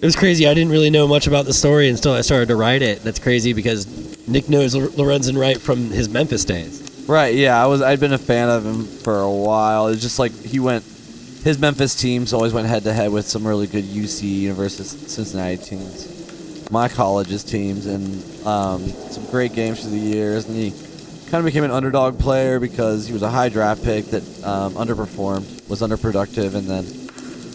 It 0.00 0.04
was 0.04 0.14
crazy. 0.14 0.46
I 0.46 0.54
didn't 0.54 0.70
really 0.70 0.90
know 0.90 1.08
much 1.08 1.26
about 1.26 1.44
the 1.44 1.52
story 1.52 1.88
until 1.88 2.12
I 2.12 2.20
started 2.20 2.46
to 2.48 2.56
write 2.56 2.82
it. 2.82 3.02
That's 3.02 3.18
crazy 3.18 3.52
because 3.52 4.28
Nick 4.28 4.48
knows 4.48 4.76
Lorenzen 4.76 5.36
Wright 5.36 5.60
from 5.60 5.90
his 5.90 6.08
Memphis 6.08 6.44
days. 6.44 7.04
Right, 7.08 7.34
yeah, 7.34 7.60
I 7.60 7.66
was 7.66 7.82
I'd 7.82 7.98
been 7.98 8.12
a 8.12 8.18
fan 8.18 8.48
of 8.48 8.64
him 8.64 8.84
for 8.84 9.18
a 9.18 9.30
while. 9.30 9.88
It's 9.88 10.00
just 10.00 10.20
like 10.20 10.30
he 10.30 10.60
went 10.60 10.84
his 11.42 11.58
Memphis 11.58 11.96
teams 11.96 12.32
always 12.32 12.52
went 12.52 12.68
head 12.68 12.84
to 12.84 12.92
head 12.92 13.10
with 13.10 13.26
some 13.26 13.44
really 13.44 13.66
good 13.66 13.82
UC 13.82 14.22
University 14.22 14.84
Cincinnati 14.84 15.56
teams. 15.56 16.70
My 16.70 16.88
college's 16.88 17.42
teams 17.42 17.86
and 17.86 18.22
um, 18.46 18.86
some 18.86 19.26
great 19.32 19.52
games 19.52 19.80
through 19.80 19.92
the 19.92 19.98
years 19.98 20.46
and 20.46 20.56
he 20.56 20.70
kind 21.30 21.40
of 21.40 21.44
became 21.44 21.64
an 21.64 21.72
underdog 21.72 22.20
player 22.20 22.60
because 22.60 23.06
he 23.06 23.12
was 23.12 23.22
a 23.22 23.30
high 23.30 23.48
draft 23.48 23.82
pick 23.82 24.04
that 24.06 24.22
um, 24.44 24.74
underperformed, 24.74 25.68
was 25.68 25.80
underproductive 25.80 26.54
and 26.54 26.68
then 26.68 27.07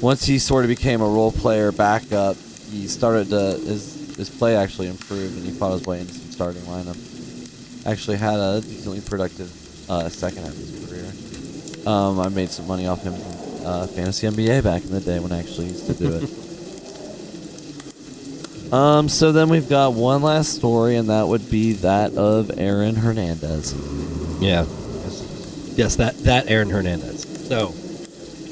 once 0.04 0.26
he 0.26 0.38
sort 0.38 0.66
of 0.66 0.70
became 0.70 1.02
a 1.02 1.08
role 1.08 1.32
player 1.32 1.72
backup, 1.72 2.36
he 2.70 2.88
started 2.88 3.30
to 3.30 3.58
his 3.66 4.16
his 4.18 4.30
play 4.30 4.56
actually 4.56 4.90
improved 4.90 5.36
and 5.38 5.46
he 5.46 5.52
fought 5.52 5.72
his 5.72 5.86
way 5.88 6.02
into 6.02 6.14
some 6.14 6.30
starting 6.30 6.62
lineup. 6.64 6.98
Actually 7.88 8.18
had 8.18 8.38
a 8.38 8.62
decently 8.62 9.00
productive 9.02 9.50
uh, 9.90 10.10
second 10.10 10.44
half 10.44 10.52
of 10.52 10.58
his 10.58 10.86
career. 10.88 11.88
Um, 11.88 12.20
I 12.20 12.28
made 12.30 12.50
some 12.50 12.68
money 12.68 12.86
off 12.86 13.02
him 13.02 13.14
from 13.14 13.66
uh, 13.66 13.88
fantasy 13.88 14.28
NBA 14.28 14.64
back 14.64 14.84
in 14.84 14.92
the 14.92 15.00
day 15.00 15.20
when 15.20 15.32
I 15.32 15.40
actually 15.40 15.68
used 15.68 15.88
to 15.88 15.94
do 15.94 16.20
it. 18.70 18.74
um, 18.74 19.10
so 19.10 19.32
then 19.32 19.50
we've 19.50 19.70
got 19.70 19.94
one 19.94 20.22
last 20.22 20.54
story, 20.54 20.98
and 20.98 21.10
that 21.10 21.28
would 21.28 21.50
be 21.50 21.74
that 21.74 22.14
of 22.14 22.52
Aaron 22.58 22.96
Hernandez. 22.96 23.74
Yeah. 24.40 24.66
Yes, 25.76 25.96
that, 25.96 26.18
that 26.20 26.50
Aaron 26.50 26.70
Hernandez. 26.70 27.48
So, 27.48 27.74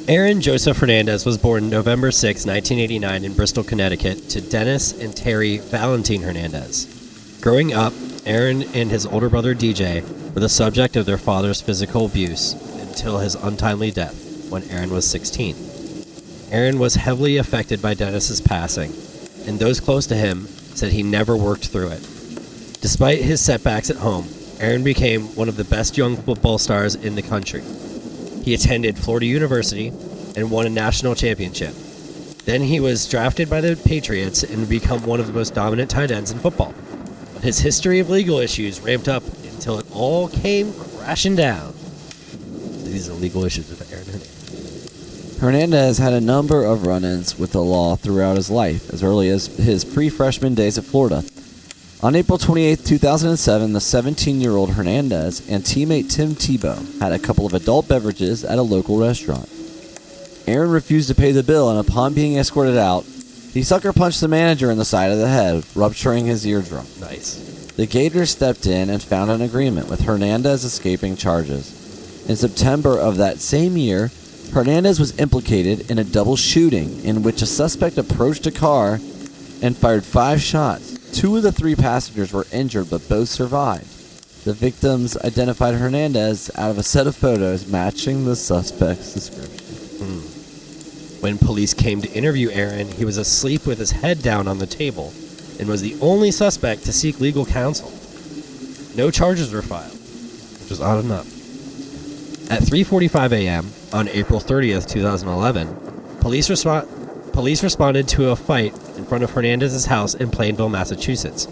Aaron 0.07 0.41
Joseph 0.41 0.79
Hernandez 0.79 1.27
was 1.27 1.37
born 1.37 1.69
November 1.69 2.09
6, 2.09 2.47
1989, 2.47 3.23
in 3.23 3.33
Bristol, 3.33 3.63
Connecticut, 3.63 4.29
to 4.29 4.41
Dennis 4.41 4.99
and 4.99 5.13
Terri 5.13 5.61
Valentine 5.61 6.23
Hernandez. 6.23 7.37
Growing 7.39 7.73
up, 7.73 7.93
Aaron 8.25 8.63
and 8.73 8.89
his 8.89 9.05
older 9.05 9.29
brother 9.29 9.53
DJ 9.53 10.01
were 10.33 10.41
the 10.41 10.49
subject 10.49 10.95
of 10.95 11.05
their 11.05 11.19
father's 11.19 11.61
physical 11.61 12.07
abuse 12.07 12.53
until 12.81 13.19
his 13.19 13.35
untimely 13.35 13.91
death 13.91 14.49
when 14.49 14.63
Aaron 14.71 14.89
was 14.89 15.07
16. 15.07 15.55
Aaron 16.49 16.79
was 16.79 16.95
heavily 16.95 17.37
affected 17.37 17.79
by 17.79 17.93
Dennis's 17.93 18.41
passing, 18.41 18.91
and 19.47 19.59
those 19.59 19.79
close 19.79 20.07
to 20.07 20.15
him 20.15 20.47
said 20.47 20.91
he 20.91 21.03
never 21.03 21.37
worked 21.37 21.67
through 21.67 21.89
it. 21.89 22.01
Despite 22.81 23.19
his 23.19 23.39
setbacks 23.39 23.91
at 23.91 23.97
home, 23.97 24.27
Aaron 24.59 24.83
became 24.83 25.35
one 25.35 25.47
of 25.47 25.57
the 25.57 25.63
best 25.63 25.95
young 25.95 26.17
football 26.17 26.57
stars 26.57 26.95
in 26.95 27.13
the 27.13 27.21
country. 27.21 27.61
He 28.43 28.53
attended 28.53 28.97
Florida 28.97 29.25
University 29.25 29.89
and 30.35 30.49
won 30.49 30.65
a 30.65 30.69
national 30.69 31.15
championship. 31.15 31.73
Then 32.45 32.61
he 32.61 32.79
was 32.79 33.07
drafted 33.07 33.49
by 33.49 33.61
the 33.61 33.75
Patriots 33.75 34.43
and 34.43 34.67
become 34.67 35.05
one 35.05 35.19
of 35.19 35.27
the 35.27 35.33
most 35.33 35.53
dominant 35.53 35.91
tight 35.91 36.09
ends 36.09 36.31
in 36.31 36.39
football. 36.39 36.73
But 37.33 37.43
his 37.43 37.59
history 37.59 37.99
of 37.99 38.09
legal 38.09 38.39
issues 38.39 38.81
ramped 38.81 39.07
up 39.07 39.23
until 39.43 39.77
it 39.77 39.85
all 39.93 40.27
came 40.27 40.73
crashing 40.73 41.35
down. 41.35 41.73
These 42.83 43.09
are 43.09 43.13
legal 43.13 43.45
issues 43.45 43.69
with 43.69 43.91
Aaron 43.93 44.05
Hernandez. 44.05 45.37
Hernandez 45.39 45.97
had 45.97 46.13
a 46.13 46.21
number 46.21 46.63
of 46.63 46.85
run 46.85 47.03
ins 47.03 47.37
with 47.37 47.51
the 47.51 47.61
law 47.61 47.95
throughout 47.95 48.37
his 48.37 48.49
life, 48.49 48.91
as 48.91 49.03
early 49.03 49.29
as 49.29 49.47
his 49.57 49.85
pre 49.85 50.09
freshman 50.09 50.55
days 50.55 50.77
at 50.77 50.83
Florida. 50.83 51.23
On 52.03 52.15
April 52.15 52.39
28, 52.39 52.83
2007, 52.83 53.73
the 53.73 53.79
17 53.79 54.41
year 54.41 54.53
old 54.53 54.71
Hernandez 54.71 55.47
and 55.47 55.63
teammate 55.63 56.09
Tim 56.09 56.31
Tebow 56.31 56.99
had 56.99 57.11
a 57.11 57.19
couple 57.19 57.45
of 57.45 57.53
adult 57.53 57.87
beverages 57.87 58.43
at 58.43 58.57
a 58.57 58.63
local 58.63 58.97
restaurant. 58.97 59.47
Aaron 60.47 60.71
refused 60.71 61.09
to 61.09 61.15
pay 61.15 61.31
the 61.31 61.43
bill, 61.43 61.69
and 61.69 61.79
upon 61.79 62.15
being 62.15 62.37
escorted 62.37 62.75
out, 62.75 63.05
he 63.53 63.61
sucker 63.61 63.93
punched 63.93 64.19
the 64.19 64.27
manager 64.27 64.71
in 64.71 64.79
the 64.79 64.85
side 64.85 65.11
of 65.11 65.19
the 65.19 65.27
head, 65.27 65.63
rupturing 65.75 66.25
his 66.25 66.43
eardrum. 66.43 66.87
Nice. 66.99 67.35
The 67.75 67.85
Gators 67.85 68.31
stepped 68.31 68.65
in 68.65 68.89
and 68.89 69.03
found 69.03 69.29
an 69.29 69.43
agreement 69.43 69.87
with 69.87 70.01
Hernandez 70.01 70.63
escaping 70.63 71.15
charges. 71.15 72.25
In 72.27 72.35
September 72.35 72.97
of 72.97 73.17
that 73.17 73.41
same 73.41 73.77
year, 73.77 74.09
Hernandez 74.53 74.99
was 74.99 75.19
implicated 75.19 75.91
in 75.91 75.99
a 75.99 76.03
double 76.03 76.35
shooting 76.35 77.03
in 77.03 77.21
which 77.21 77.43
a 77.43 77.45
suspect 77.45 77.99
approached 77.99 78.47
a 78.47 78.51
car 78.51 78.95
and 79.61 79.77
fired 79.77 80.03
five 80.03 80.41
shots. 80.41 80.90
Two 81.13 81.37
of 81.37 81.43
the 81.43 81.51
three 81.51 81.75
passengers 81.75 82.31
were 82.31 82.47
injured, 82.51 82.89
but 82.89 83.07
both 83.09 83.29
survived. 83.29 83.87
The 84.45 84.53
victims 84.53 85.17
identified 85.17 85.75
Hernandez 85.75 86.49
out 86.55 86.71
of 86.71 86.77
a 86.77 86.83
set 86.83 87.05
of 87.05 87.15
photos 87.15 87.67
matching 87.67 88.25
the 88.25 88.35
suspect's 88.35 89.13
description. 89.13 89.67
Hmm. 89.99 91.21
When 91.21 91.37
police 91.37 91.75
came 91.75 92.01
to 92.01 92.11
interview 92.11 92.49
Aaron, 92.49 92.87
he 92.87 93.05
was 93.05 93.17
asleep 93.17 93.67
with 93.67 93.77
his 93.77 93.91
head 93.91 94.23
down 94.23 94.47
on 94.47 94.57
the 94.57 94.65
table 94.65 95.13
and 95.59 95.69
was 95.69 95.81
the 95.81 95.95
only 96.01 96.31
suspect 96.31 96.85
to 96.85 96.93
seek 96.93 97.19
legal 97.19 97.45
counsel. 97.45 97.91
No 98.95 99.11
charges 99.11 99.53
were 99.53 99.61
filed, 99.61 99.91
which 100.59 100.69
was 100.69 100.81
odd 100.81 101.05
enough. 101.05 101.27
At 102.49 102.63
3:45 102.63 103.31
a.m. 103.33 103.71
on 103.93 104.07
April 104.07 104.39
30th, 104.39 104.89
2011, 104.89 106.17
police 106.19 106.49
respo- 106.49 107.31
police 107.31 107.61
responded 107.61 108.07
to 108.09 108.29
a 108.31 108.35
fight 108.35 108.73
front 109.11 109.25
of 109.25 109.31
Hernandez's 109.31 109.87
house 109.87 110.13
in 110.13 110.31
Plainville, 110.31 110.69
Massachusetts. 110.69 111.45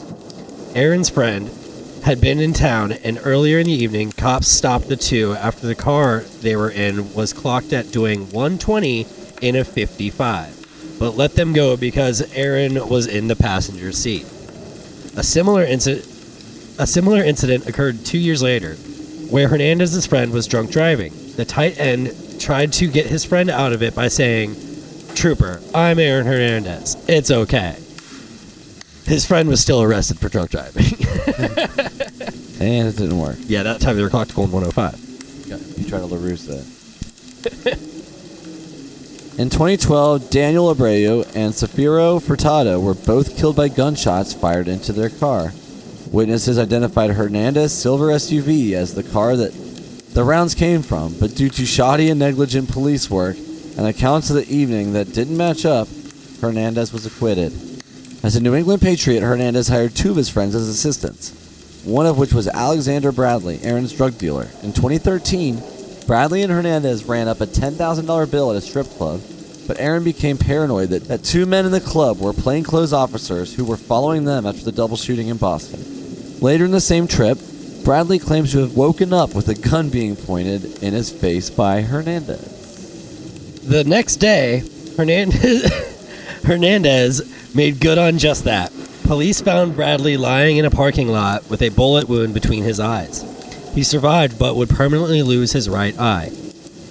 Aaron's 0.75 1.10
friend 1.10 1.51
had 2.06 2.22
been 2.22 2.39
in 2.39 2.54
town, 2.54 2.94
and 2.94 3.20
earlier 3.25 3.60
in 3.60 3.66
the 3.66 3.74
evening, 3.74 4.13
cops 4.13 4.48
stopped 4.48 4.88
the 4.88 4.96
two 4.96 5.34
after 5.34 5.68
the 5.68 5.75
car 5.75 6.22
they 6.39 6.56
were 6.56 6.72
in 6.72 7.13
was 7.13 7.34
clocked 7.34 7.74
at 7.74 7.92
doing 7.92 8.22
120 8.32 9.06
in 9.42 9.58
a 9.58 9.66
55. 9.66 10.56
but 11.00 11.16
let 11.16 11.34
them 11.36 11.54
go 11.54 11.78
because 11.78 12.22
Aaron 12.34 12.88
was 12.88 13.08
in 13.08 13.28
the 13.30 13.36
passenger 13.36 13.92
seat. 13.92 14.24
A 15.18 15.24
similar 15.24 15.63
incident 15.63 16.06
a 16.78 16.88
similar 16.88 17.22
incident 17.22 17.68
occurred 17.68 18.06
2 18.06 18.18
years 18.18 18.42
later 18.42 18.75
where 19.30 19.50
Hernandez's 19.50 20.06
friend 20.06 20.32
was 20.32 20.48
drunk 20.48 20.72
driving. 20.72 21.13
The 21.36 21.46
tight 21.46 21.78
end 21.78 22.13
tried 22.39 22.72
to 22.74 22.88
get 22.88 23.06
his 23.08 23.25
friend 23.25 23.50
out 23.50 23.74
of 23.74 23.84
it 23.84 23.94
by 23.94 24.08
saying, 24.08 24.56
"Trooper, 25.20 25.62
I'm 25.76 26.00
Aaron 26.00 26.26
Hernandez. 26.26 26.96
It's 27.10 27.30
okay." 27.30 27.76
His 29.06 29.26
friend 29.26 29.50
was 29.50 29.60
still 29.60 29.82
arrested 29.82 30.18
for 30.18 30.30
drunk 30.30 30.52
driving. 30.52 30.86
And 32.62 32.90
it 32.90 32.98
didn't 32.98 33.18
work. 33.18 33.38
yeah, 33.48 33.64
that 33.64 33.80
time 33.80 33.96
they 33.96 34.02
were 34.02 34.10
clocked 34.10 34.36
going 34.36 34.52
105. 34.52 35.78
You 35.80 35.90
try 35.90 36.00
to 36.00 36.06
LaRousse 36.06 36.46
that. 36.48 37.80
In 39.40 39.50
2012, 39.50 40.30
Daniel 40.30 40.74
Abreu 40.76 41.24
and 41.36 41.54
Safiro 41.54 42.22
Furtado 42.22 42.84
were 42.84 42.94
both 42.94 43.38
killed 43.38 43.56
by 43.56 43.70
gunshots 43.70 44.34
fired 44.34 44.68
into 44.68 44.92
their 44.92 45.10
car. 45.10 45.54
Witnesses 46.12 46.60
identified 46.60 47.12
Hernandez 47.12 47.72
silver 47.72 48.08
SUV 48.08 48.74
as 48.74 48.94
the 48.94 49.04
car 49.04 49.38
that 49.38 49.54
the 50.14 50.26
rounds 50.26 50.54
came 50.54 50.82
from, 50.82 51.16
but 51.18 51.36
due 51.36 51.50
to 51.50 51.66
shoddy 51.66 52.10
and 52.10 52.20
negligent 52.20 52.70
police 52.70 53.10
work 53.10 53.38
and 53.79 53.88
accounts 53.88 54.29
of 54.29 54.36
the 54.36 54.53
evening 54.53 54.91
that 54.91 55.13
didn't 55.13 55.38
match 55.38 55.65
up, 55.65 55.88
Hernandez 56.41 56.91
was 56.91 57.05
acquitted. 57.05 57.53
As 58.24 58.36
a 58.36 58.41
New 58.41 58.53
England 58.53 58.81
Patriot, 58.81 59.21
Hernandez 59.21 59.69
hired 59.69 59.95
two 59.95 60.12
of 60.12 60.17
his 60.17 60.27
friends 60.27 60.53
as 60.53 60.67
assistants 60.67 61.33
one 61.86 62.05
of 62.05 62.17
which 62.17 62.33
was 62.33 62.50
Alexander 62.50 63.13
Bradley, 63.13 63.57
Aaron's 63.63 63.93
drug 63.93 64.17
dealer. 64.17 64.50
In 64.63 64.74
2013, 64.74 65.63
Bradley 66.05 66.43
and 66.43 66.51
Hernandez 66.51 67.05
ran 67.05 67.29
up 67.29 67.39
a 67.39 67.48
$10,000 67.48 68.29
bill 68.29 68.51
at 68.51 68.57
a 68.57 68.62
strip 68.62 68.86
club, 68.88 69.21
but 69.65 69.79
Aaron 69.79 70.03
became 70.03 70.38
paranoid 70.38 70.89
that, 70.89 71.05
that 71.05 71.24
two 71.24 71.45
men 71.45 71.65
in 71.65 71.71
the 71.71 71.79
club 71.79 72.19
were 72.19 72.33
plainclothes 72.33 72.91
officers 72.91 73.55
who 73.55 73.63
were 73.63 73.77
following 73.77 74.25
them 74.25 74.45
after 74.45 74.65
the 74.65 74.74
double 74.74 74.98
shooting 74.98 75.29
in 75.29 75.38
Boston. 75.38 75.79
Later 76.41 76.65
in 76.65 76.71
the 76.71 76.81
same 76.81 77.07
trip, 77.07 77.38
Bradley 77.86 78.19
claims 78.19 78.51
to 78.51 78.59
have 78.59 78.75
woken 78.75 79.13
up 79.13 79.33
with 79.33 79.48
a 79.48 79.55
gun 79.55 79.89
being 79.89 80.17
pointed 80.17 80.83
in 80.83 80.93
his 80.93 81.09
face 81.09 81.50
by 81.50 81.81
Hernandez. 81.81 82.59
The 83.63 83.84
next 83.84 84.18
day, 84.18 84.63
Hernandez 84.96 85.72
Hernandez 86.44 87.56
made 87.56 87.80
good 87.80 87.98
on 87.98 88.18
just 88.18 88.46
that. 88.46 88.72
Police 89.04 89.42
found 89.42 89.75
Bradley 89.75 90.18
lying 90.18 90.58
in 90.58 90.66
a 90.66 90.72
parking 90.72 91.10
lot 91.10 91.50
with 91.50 91.62
a 91.62 91.70
bullet 91.70 92.08
wound 92.08 92.34
between 92.34 92.63
his 92.63 92.80
eyes. 92.80 93.24
He 93.74 93.84
survived 93.84 94.39
but 94.39 94.56
would 94.56 94.70
permanently 94.70 95.22
lose 95.22 95.51
his 95.51 95.70
right 95.70 95.98
eye. 96.00 96.32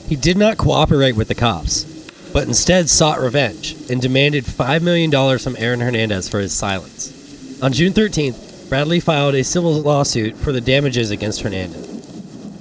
He 0.08 0.16
did 0.16 0.36
not 0.36 0.58
cooperate 0.58 1.16
with 1.16 1.28
the 1.28 1.34
cops, 1.34 1.84
but 2.32 2.46
instead 2.46 2.88
sought 2.88 3.20
revenge 3.20 3.76
and 3.90 4.00
demanded 4.00 4.44
$5 4.44 4.82
million 4.82 5.38
from 5.38 5.56
Aaron 5.58 5.80
Hernandez 5.80 6.28
for 6.28 6.40
his 6.40 6.52
silence. 6.52 7.60
On 7.62 7.72
June 7.72 7.92
13th, 7.92 8.68
Bradley 8.68 9.00
filed 9.00 9.34
a 9.34 9.42
civil 9.42 9.72
lawsuit 9.80 10.36
for 10.36 10.52
the 10.52 10.60
damages 10.60 11.10
against 11.10 11.40
Hernandez. 11.40 11.86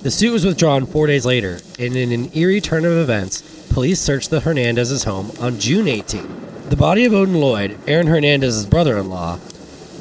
The 0.01 0.11
suit 0.11 0.31
was 0.31 0.45
withdrawn 0.45 0.85
four 0.85 1.07
days 1.07 1.25
later, 1.25 1.59
and 1.77 1.95
in 1.95 2.11
an 2.11 2.31
eerie 2.33 2.61
turn 2.61 2.85
of 2.85 2.93
events, 2.93 3.43
police 3.69 3.99
searched 3.99 4.29
the 4.29 4.41
Hernandez's 4.41 5.03
home 5.03 5.31
on 5.39 5.59
June 5.59 5.87
18. 5.87 6.69
The 6.69 6.75
body 6.75 7.05
of 7.05 7.13
Odin 7.13 7.39
Lloyd, 7.39 7.77
Aaron 7.87 8.07
Hernandez's 8.07 8.65
brother-in-law, 8.65 9.39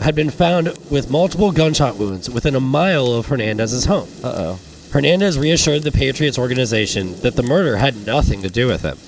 had 0.02 0.14
been 0.14 0.30
found 0.30 0.76
with 0.90 1.10
multiple 1.10 1.52
gunshot 1.52 1.96
wounds 1.96 2.28
within 2.28 2.54
a 2.54 2.60
mile 2.60 3.06
of 3.06 3.26
Hernandez's 3.26 3.84
home. 3.86 4.08
Uh 4.22 4.34
oh. 4.36 4.60
Hernandez 4.92 5.38
reassured 5.38 5.82
the 5.82 5.92
Patriots 5.92 6.38
organization 6.38 7.14
that 7.20 7.36
the 7.36 7.42
murder 7.42 7.76
had 7.76 8.06
nothing 8.06 8.42
to 8.42 8.48
do 8.48 8.66
with 8.66 8.82
him. 8.82 8.98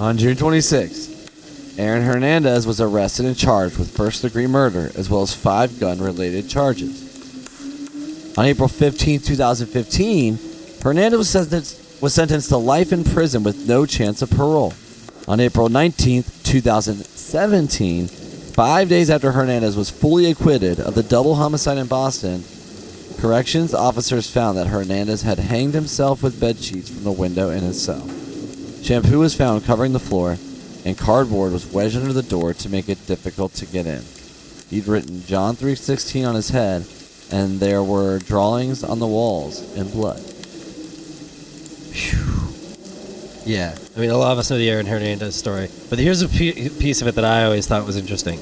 On 0.00 0.16
June 0.18 0.36
26, 0.36 1.78
Aaron 1.78 2.04
Hernandez 2.04 2.66
was 2.66 2.80
arrested 2.80 3.26
and 3.26 3.36
charged 3.36 3.78
with 3.78 3.96
first 3.96 4.22
degree 4.22 4.46
murder 4.46 4.90
as 4.96 5.10
well 5.10 5.22
as 5.22 5.34
five 5.34 5.78
gun 5.78 5.98
related 5.98 6.48
charges. 6.48 7.04
On 8.38 8.44
April 8.44 8.68
15, 8.68 9.20
2015, 9.20 10.38
Hernandez 10.82 11.18
was 11.18 11.28
sentenced, 11.28 11.80
was 12.00 12.14
sentenced 12.14 12.48
to 12.50 12.56
life 12.56 12.92
in 12.92 13.04
prison 13.04 13.42
with 13.42 13.68
no 13.68 13.86
chance 13.86 14.22
of 14.22 14.30
parole. 14.30 14.74
On 15.28 15.40
April 15.40 15.68
19, 15.68 16.24
2017, 16.44 18.06
five 18.06 18.88
days 18.88 19.10
after 19.10 19.32
Hernandez 19.32 19.76
was 19.76 19.90
fully 19.90 20.30
acquitted 20.30 20.78
of 20.78 20.94
the 20.94 21.02
double 21.02 21.34
homicide 21.36 21.78
in 21.78 21.86
Boston, 21.86 22.44
corrections 23.18 23.74
officers 23.74 24.30
found 24.30 24.56
that 24.56 24.68
Hernandez 24.68 25.22
had 25.22 25.38
hanged 25.38 25.74
himself 25.74 26.22
with 26.22 26.40
bed 26.40 26.58
sheets 26.58 26.90
from 26.90 27.04
the 27.04 27.12
window 27.12 27.50
in 27.50 27.60
his 27.60 27.82
cell. 27.82 28.06
Shampoo 28.82 29.18
was 29.18 29.34
found 29.34 29.64
covering 29.64 29.92
the 29.92 29.98
floor, 29.98 30.38
and 30.84 30.96
cardboard 30.96 31.52
was 31.52 31.66
wedged 31.66 31.96
under 31.96 32.12
the 32.12 32.22
door 32.22 32.54
to 32.54 32.68
make 32.68 32.88
it 32.88 33.06
difficult 33.06 33.52
to 33.54 33.66
get 33.66 33.86
in. 33.86 34.04
He'd 34.70 34.86
written 34.86 35.24
John 35.26 35.56
3:16 35.56 36.24
on 36.24 36.34
his 36.34 36.50
head, 36.50 36.84
and 37.32 37.58
there 37.58 37.82
were 37.82 38.18
drawings 38.18 38.84
on 38.84 39.00
the 39.00 39.06
walls 39.06 39.62
in 39.74 39.90
blood. 39.90 40.22
Yeah, 43.46 43.76
I 43.96 44.00
mean, 44.00 44.10
a 44.10 44.16
lot 44.16 44.32
of 44.32 44.38
us 44.38 44.50
know 44.50 44.58
the 44.58 44.68
Aaron 44.68 44.86
Hernandez 44.86 45.36
story, 45.36 45.68
but 45.88 46.00
here's 46.00 46.20
a 46.20 46.28
piece 46.28 47.00
of 47.00 47.06
it 47.06 47.14
that 47.14 47.24
I 47.24 47.44
always 47.44 47.64
thought 47.68 47.86
was 47.86 47.96
interesting. 47.96 48.40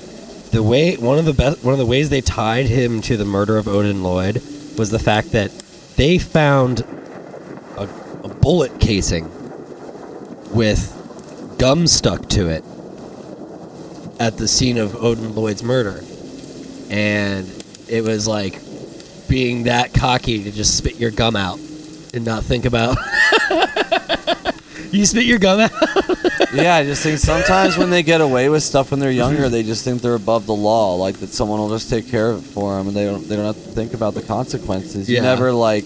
The 0.50 0.62
way 0.62 0.96
one 0.96 1.18
of 1.18 1.26
the 1.26 1.34
best, 1.34 1.62
one 1.62 1.74
of 1.74 1.78
the 1.78 1.84
ways 1.84 2.08
they 2.08 2.22
tied 2.22 2.64
him 2.66 3.02
to 3.02 3.18
the 3.18 3.26
murder 3.26 3.58
of 3.58 3.68
Odin 3.68 4.02
Lloyd 4.02 4.36
was 4.78 4.90
the 4.90 4.98
fact 4.98 5.32
that 5.32 5.50
they 5.96 6.16
found 6.16 6.80
a, 7.76 7.82
a 8.24 8.28
bullet 8.28 8.80
casing 8.80 9.30
with 10.54 10.90
gum 11.58 11.86
stuck 11.86 12.26
to 12.30 12.48
it 12.48 12.64
at 14.18 14.38
the 14.38 14.48
scene 14.48 14.78
of 14.78 14.96
Odin 14.96 15.34
Lloyd's 15.34 15.62
murder, 15.62 16.02
and 16.88 17.46
it 17.88 18.02
was 18.04 18.26
like 18.26 18.58
being 19.28 19.64
that 19.64 19.92
cocky 19.92 20.44
to 20.44 20.50
just 20.50 20.78
spit 20.78 20.96
your 20.96 21.10
gum 21.10 21.36
out 21.36 21.58
and 22.14 22.24
not 22.24 22.42
think 22.42 22.64
about. 22.64 22.96
you 24.94 25.04
spit 25.07 25.24
your 25.24 25.38
gum 25.38 25.61
out. 25.61 25.70
yeah, 26.54 26.76
I 26.76 26.85
just 26.85 27.02
think 27.02 27.18
sometimes 27.18 27.76
when 27.76 27.90
they 27.90 28.02
get 28.02 28.20
away 28.20 28.48
with 28.48 28.62
stuff 28.62 28.90
when 28.90 29.00
they're 29.00 29.11
younger, 29.11 29.48
they 29.48 29.62
just 29.62 29.85
think 29.85 30.00
they're 30.02 30.14
above 30.14 30.46
the 30.46 30.54
law, 30.54 30.94
like 30.94 31.16
that 31.16 31.28
someone 31.30 31.59
will 31.61 31.68
just 31.70 31.90
take 31.90 32.09
care 32.11 32.30
of 32.30 32.44
it 32.44 32.48
for 32.48 32.76
them, 32.76 32.88
and 32.88 32.96
they 32.96 33.04
don't 33.04 33.26
they 33.28 33.37
don't 33.37 33.46
have 33.46 33.57
to 33.57 33.70
think 33.72 33.94
about 33.94 34.14
the 34.14 34.22
consequences. 34.22 35.09
You 35.09 35.16
Yeah. 35.16 35.22
never 35.22 35.52
like 35.52 35.85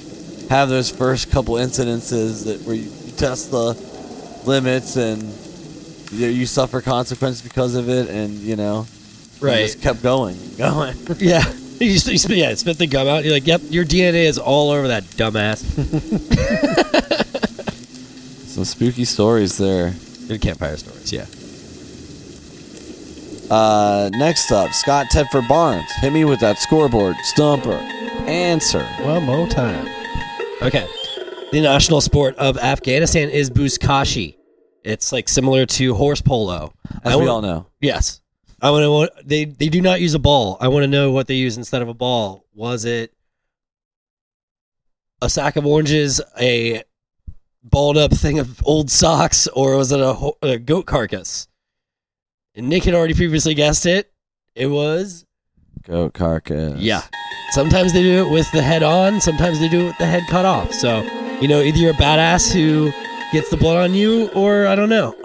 have 0.49 0.69
those 0.69 0.91
first 0.91 1.31
couple 1.31 1.55
incidences 1.57 2.45
that 2.47 2.61
where 2.63 2.77
you, 2.77 2.91
test 3.17 3.51
the 3.51 3.75
limits 4.47 4.97
and 4.97 5.23
you, 6.13 6.29
you 6.29 6.47
suffer 6.47 6.81
consequences 6.81 7.43
because 7.43 7.75
of 7.75 7.89
it, 7.89 8.09
and 8.09 8.33
you 8.35 8.57
know, 8.57 8.87
you 9.41 9.47
Right. 9.47 9.67
just 9.67 9.81
kept 9.83 10.03
going, 10.03 10.37
going. 10.57 10.97
Yeah. 11.19 11.45
You, 11.81 11.87
you 11.91 11.99
spit, 12.19 12.37
yeah, 12.39 12.53
spit 12.57 12.77
the 12.79 12.89
gum 12.89 13.07
out. 13.07 13.23
You're 13.23 13.35
like, 13.35 13.47
yep, 13.47 13.61
your 13.71 13.85
DNA 13.85 14.25
is 14.27 14.37
all 14.37 14.73
over 14.73 14.89
that 14.89 15.05
dumbass. 15.05 15.63
Some 18.59 18.65
spooky 18.65 19.05
stories 19.05 19.57
there. 19.57 19.95
Good 20.27 20.41
campfire 20.41 20.77
stories, 20.77 21.13
yeah. 21.13 21.27
Uh, 23.55 24.11
next 24.15 24.51
up, 24.51 24.73
Scott 24.73 25.07
Tedford 25.13 25.47
Barnes. 25.47 25.89
Hit 26.01 26.13
me 26.13 26.25
with 26.25 26.41
that 26.41 26.59
scoreboard. 26.59 27.15
Stumper. 27.23 27.77
Answer. 28.27 28.85
One 29.03 29.23
more 29.23 29.47
time. 29.47 29.87
Okay. 30.61 30.89
The 31.53 31.61
national 31.61 32.01
sport 32.01 32.35
of 32.35 32.59
Afghanistan 32.59 33.31
is 33.31 33.49
buzkashi. 33.49 34.35
It's 34.83 35.13
like 35.13 35.29
similar 35.29 35.65
to 35.65 35.95
horse 35.95 36.21
polo. 36.21 36.73
As 37.05 37.13
I 37.13 37.17
we 37.17 37.27
wa- 37.27 37.35
all 37.35 37.43
know. 37.43 37.67
Yes. 37.81 38.21
I 38.61 38.73
want 38.73 38.83
to. 38.83 38.87
know 38.89 39.23
They 39.25 39.45
they 39.45 39.69
do 39.69 39.81
not 39.81 40.01
use 40.01 40.15
a 40.15 40.19
ball. 40.19 40.57
I 40.61 40.67
want 40.67 40.83
to 40.83 40.89
know 40.89 41.13
what 41.13 41.29
they 41.29 41.35
use 41.35 41.57
instead 41.59 41.81
of 41.81 41.87
a 41.87 41.95
ball. 41.95 42.45
Was 42.57 42.85
it 42.85 43.15
a 45.23 45.31
sack 45.31 45.55
of 45.55 45.65
oranges, 45.65 46.21
a 46.41 46.83
balled 47.63 47.97
up 47.99 48.13
thing 48.13 48.39
of 48.39 48.61
old 48.65 48.91
socks, 48.91 49.47
or 49.49 49.77
was 49.77 49.93
it 49.93 50.01
a, 50.01 50.31
a 50.43 50.59
goat 50.59 50.87
carcass? 50.87 51.49
And 52.55 52.69
Nick 52.69 52.85
had 52.85 52.95
already 52.95 53.15
previously 53.15 53.55
guessed 53.55 53.87
it. 53.87 54.13
It 54.55 54.67
was 54.67 55.25
Goat 55.85 56.15
carcass. 56.15 56.81
yeah. 56.81 57.03
Sometimes 57.53 57.93
they 57.93 58.03
do 58.03 58.27
it 58.27 58.31
with 58.31 58.51
the 58.53 58.61
head 58.63 58.83
on. 58.83 59.21
Sometimes 59.21 59.59
they 59.61 59.69
do 59.69 59.81
it 59.81 59.87
with 59.87 59.99
the 59.99 60.07
head 60.07 60.23
cut 60.29 60.45
off. 60.45 60.73
So 60.75 61.03
you 61.41 61.49
know, 61.49 61.61
either 61.61 61.79
you're 61.79 61.93
a 61.93 61.95
badass 61.95 62.53
who 62.53 62.91
gets 63.33 63.49
the 63.51 63.57
blood 63.57 63.77
on 63.77 63.95
you, 63.95 64.29
or 64.35 64.67
I 64.67 64.75
don't 64.75 64.89
know. 64.89 65.15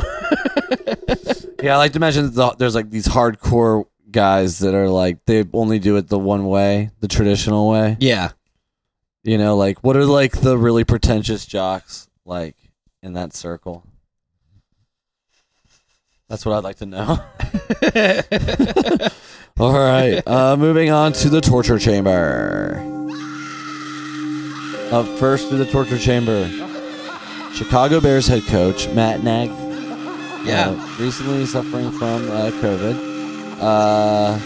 Yeah, 1.62 1.76
I 1.76 1.78
like 1.78 1.94
to 1.94 1.98
imagine 1.98 2.26
that 2.26 2.32
the, 2.34 2.56
there's 2.58 2.76
like 2.76 2.90
these 2.90 3.08
hardcore 3.08 3.86
guys 4.12 4.60
that 4.60 4.76
are 4.76 4.90
like 4.90 5.24
they 5.26 5.46
only 5.54 5.80
do 5.80 5.96
it 5.96 6.10
the 6.10 6.20
one 6.20 6.48
way, 6.48 6.92
the 7.00 7.08
traditional 7.08 7.70
way. 7.70 7.96
yeah. 8.02 8.32
You 9.24 9.38
know, 9.38 9.56
like 9.56 9.82
what 9.82 9.96
are 9.96 10.04
like 10.06 10.42
the 10.42 10.58
really 10.58 10.84
pretentious 10.84 11.46
jocks 11.46 12.10
like 12.26 12.56
in 13.02 13.14
that 13.14 13.34
circle? 13.34 13.86
That's 16.30 16.46
what 16.46 16.56
I'd 16.56 16.64
like 16.64 16.78
to 16.78 16.86
know. 16.86 17.20
All 19.60 19.74
right, 19.74 20.26
uh, 20.28 20.56
moving 20.58 20.90
on 20.90 21.14
to 21.14 21.30
the 21.30 21.42
torture 21.42 21.78
chamber. 21.78 22.82
Up 24.92 25.06
first 25.20 25.50
to 25.50 25.56
the 25.58 25.66
torture 25.66 25.98
chamber, 26.00 26.48
Chicago 27.54 28.00
Bears 28.00 28.28
head 28.28 28.44
coach 28.44 28.88
Matt 28.90 29.24
Nagy. 29.24 29.54
Yeah. 30.44 30.70
Uh, 30.70 30.98
recently 31.00 31.46
suffering 31.46 31.92
from 31.92 32.30
uh, 32.30 32.52
COVID. 32.62 33.58
Uh, 33.60 34.38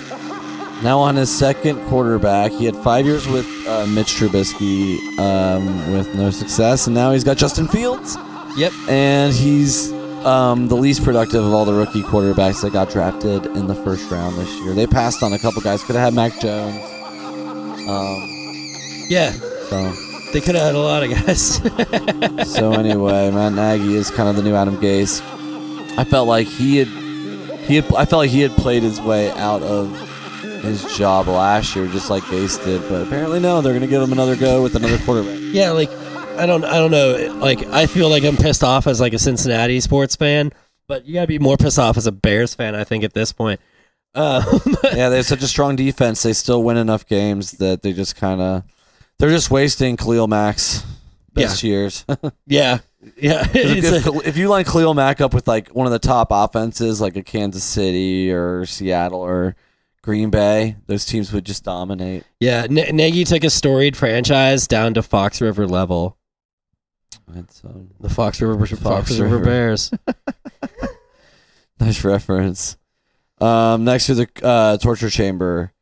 now 0.84 1.00
on 1.00 1.16
his 1.16 1.36
second 1.36 1.84
quarterback. 1.88 2.52
He 2.52 2.66
had 2.66 2.76
five 2.78 3.06
years 3.06 3.28
with 3.28 3.46
uh, 3.68 3.86
Mitch 3.88 4.14
Trubisky 4.16 4.98
um, 5.20 5.92
with 5.92 6.14
no 6.16 6.30
success, 6.32 6.88
and 6.88 6.94
now 6.96 7.12
he's 7.12 7.24
got 7.24 7.38
Justin 7.38 7.68
Fields. 7.68 8.16
Yep. 8.58 8.72
And 8.90 9.34
he's 9.34 9.92
um, 10.26 10.68
the 10.68 10.76
least 10.76 11.04
productive 11.04 11.44
of 11.44 11.54
all 11.54 11.66
the 11.66 11.74
rookie 11.74 12.02
quarterbacks 12.02 12.62
that 12.62 12.74
got 12.74 12.90
drafted 12.90 13.46
in 13.48 13.68
the 13.68 13.76
first 13.76 14.10
round 14.12 14.36
this 14.38 14.50
year. 14.62 14.74
They 14.74 14.88
passed 14.88 15.22
on 15.24 15.34
a 15.34 15.40
couple 15.40 15.62
guys. 15.62 15.84
Could 15.84 15.96
have 15.96 16.06
had 16.06 16.14
Mac 16.14 16.40
Jones. 16.40 16.76
Um, 17.88 18.30
Yeah. 19.10 19.32
so 19.70 19.92
They 20.34 20.42
could 20.42 20.56
have 20.56 20.66
had 20.66 20.76
a 20.76 20.80
lot 20.80 21.04
of 21.04 21.12
guys. 21.12 22.52
so 22.54 22.74
anyway, 22.74 23.32
Matt 23.32 23.54
Nagy 23.54 23.96
is 23.96 24.10
kind 24.12 24.28
of 24.30 24.36
the 24.36 24.42
new 24.44 24.56
Adam 24.56 24.78
Gase. 24.78 25.22
I 25.98 26.04
felt 26.04 26.28
like 26.28 26.48
he 26.48 26.78
had 26.78 26.88
he 27.68 27.76
had 27.76 27.86
I 27.96 28.06
felt 28.06 28.20
like 28.22 28.30
he 28.30 28.42
had 28.42 28.52
played 28.52 28.84
his 28.84 29.00
way 29.02 29.32
out 29.32 29.62
of 29.64 29.90
his 30.62 30.98
job 30.98 31.28
last 31.28 31.76
year, 31.76 31.88
just 31.88 32.10
like 32.10 32.24
Gase 32.24 32.64
did. 32.64 32.82
But 32.90 33.04
apparently, 33.04 33.40
no, 33.40 33.62
they're 33.62 33.74
going 33.74 33.82
to 33.82 33.88
give 33.88 34.02
him 34.02 34.12
another 34.12 34.36
go 34.36 34.62
with 34.64 34.76
another 34.76 34.98
quarterback. 35.00 35.38
yeah, 35.40 35.72
like 35.72 35.90
I 36.38 36.46
don't 36.46 36.64
I 36.64 36.76
don't 36.76 36.92
know. 36.92 37.34
Like 37.40 37.66
I 37.68 37.86
feel 37.88 38.10
like 38.10 38.24
I'm 38.24 38.38
pissed 38.38 38.64
off 38.64 38.88
as 38.88 39.00
like 39.02 39.14
a 39.14 39.20
Cincinnati 39.20 39.80
sports 39.80 40.16
fan, 40.16 40.52
but 40.88 41.06
you 41.06 41.14
gotta 41.14 41.28
be 41.28 41.40
more 41.40 41.58
pissed 41.58 41.80
off 41.80 41.98
as 41.98 42.08
a 42.08 42.12
Bears 42.12 42.54
fan, 42.54 42.76
I 42.76 42.84
think, 42.84 43.04
at 43.04 43.14
this 43.14 43.32
point. 43.34 43.60
Um, 44.16 44.44
yeah, 44.96 45.10
they 45.10 45.18
have 45.18 45.26
such 45.28 45.44
a 45.44 45.48
strong 45.48 45.76
defense. 45.76 46.24
They 46.24 46.34
still 46.34 46.64
win 46.64 46.78
enough 46.78 47.06
games 47.06 47.52
that 47.60 47.84
they 47.84 47.94
just 47.94 48.16
kind 48.16 48.42
of 48.42 48.64
they're 49.20 49.30
just 49.30 49.52
wasting 49.52 49.96
Khalil 49.96 50.26
Mack's 50.28 50.84
best 51.34 51.62
years. 51.62 52.04
yeah. 52.48 52.80
Yeah. 53.16 53.46
If, 53.54 54.08
a- 54.08 54.28
if 54.28 54.36
you 54.36 54.48
line 54.48 54.66
Khalil 54.66 54.96
Mack 54.96 55.22
up 55.22 55.36
with 55.36 55.48
like 55.48 55.68
one 55.70 55.86
of 55.86 55.92
the 55.92 56.00
top 56.00 56.30
offenses, 56.32 57.00
like 57.00 57.16
a 57.16 57.22
Kansas 57.22 57.64
City 57.64 58.32
or 58.32 58.66
Seattle 58.66 59.20
or 59.20 59.56
Green 60.08 60.30
Bay, 60.30 60.78
those 60.86 61.04
teams 61.04 61.34
would 61.34 61.46
just 61.46 61.66
dominate. 61.66 62.24
yeah, 62.40 62.64
N- 62.70 62.96
Nagy 62.96 63.26
took 63.26 63.44
a 63.44 63.50
storied 63.50 63.98
franchise 63.98 64.66
down 64.66 64.94
to 64.94 65.04
Fox 65.04 65.42
River 65.42 65.68
level. 65.68 66.18
Um, 67.28 67.90
The 68.00 68.10
Fox 68.10 68.40
River 68.42 68.66
Fox, 68.66 68.80
Fox 68.82 69.20
River, 69.20 69.36
River. 69.40 69.44
Bears. 69.46 69.92
nice 71.82 72.04
reference. 72.06 72.78
Um, 73.42 73.84
next 73.84 74.06
to 74.06 74.16
the 74.16 74.30
uh, 74.44 74.78
torture 74.78 75.10
chamber 75.10 75.74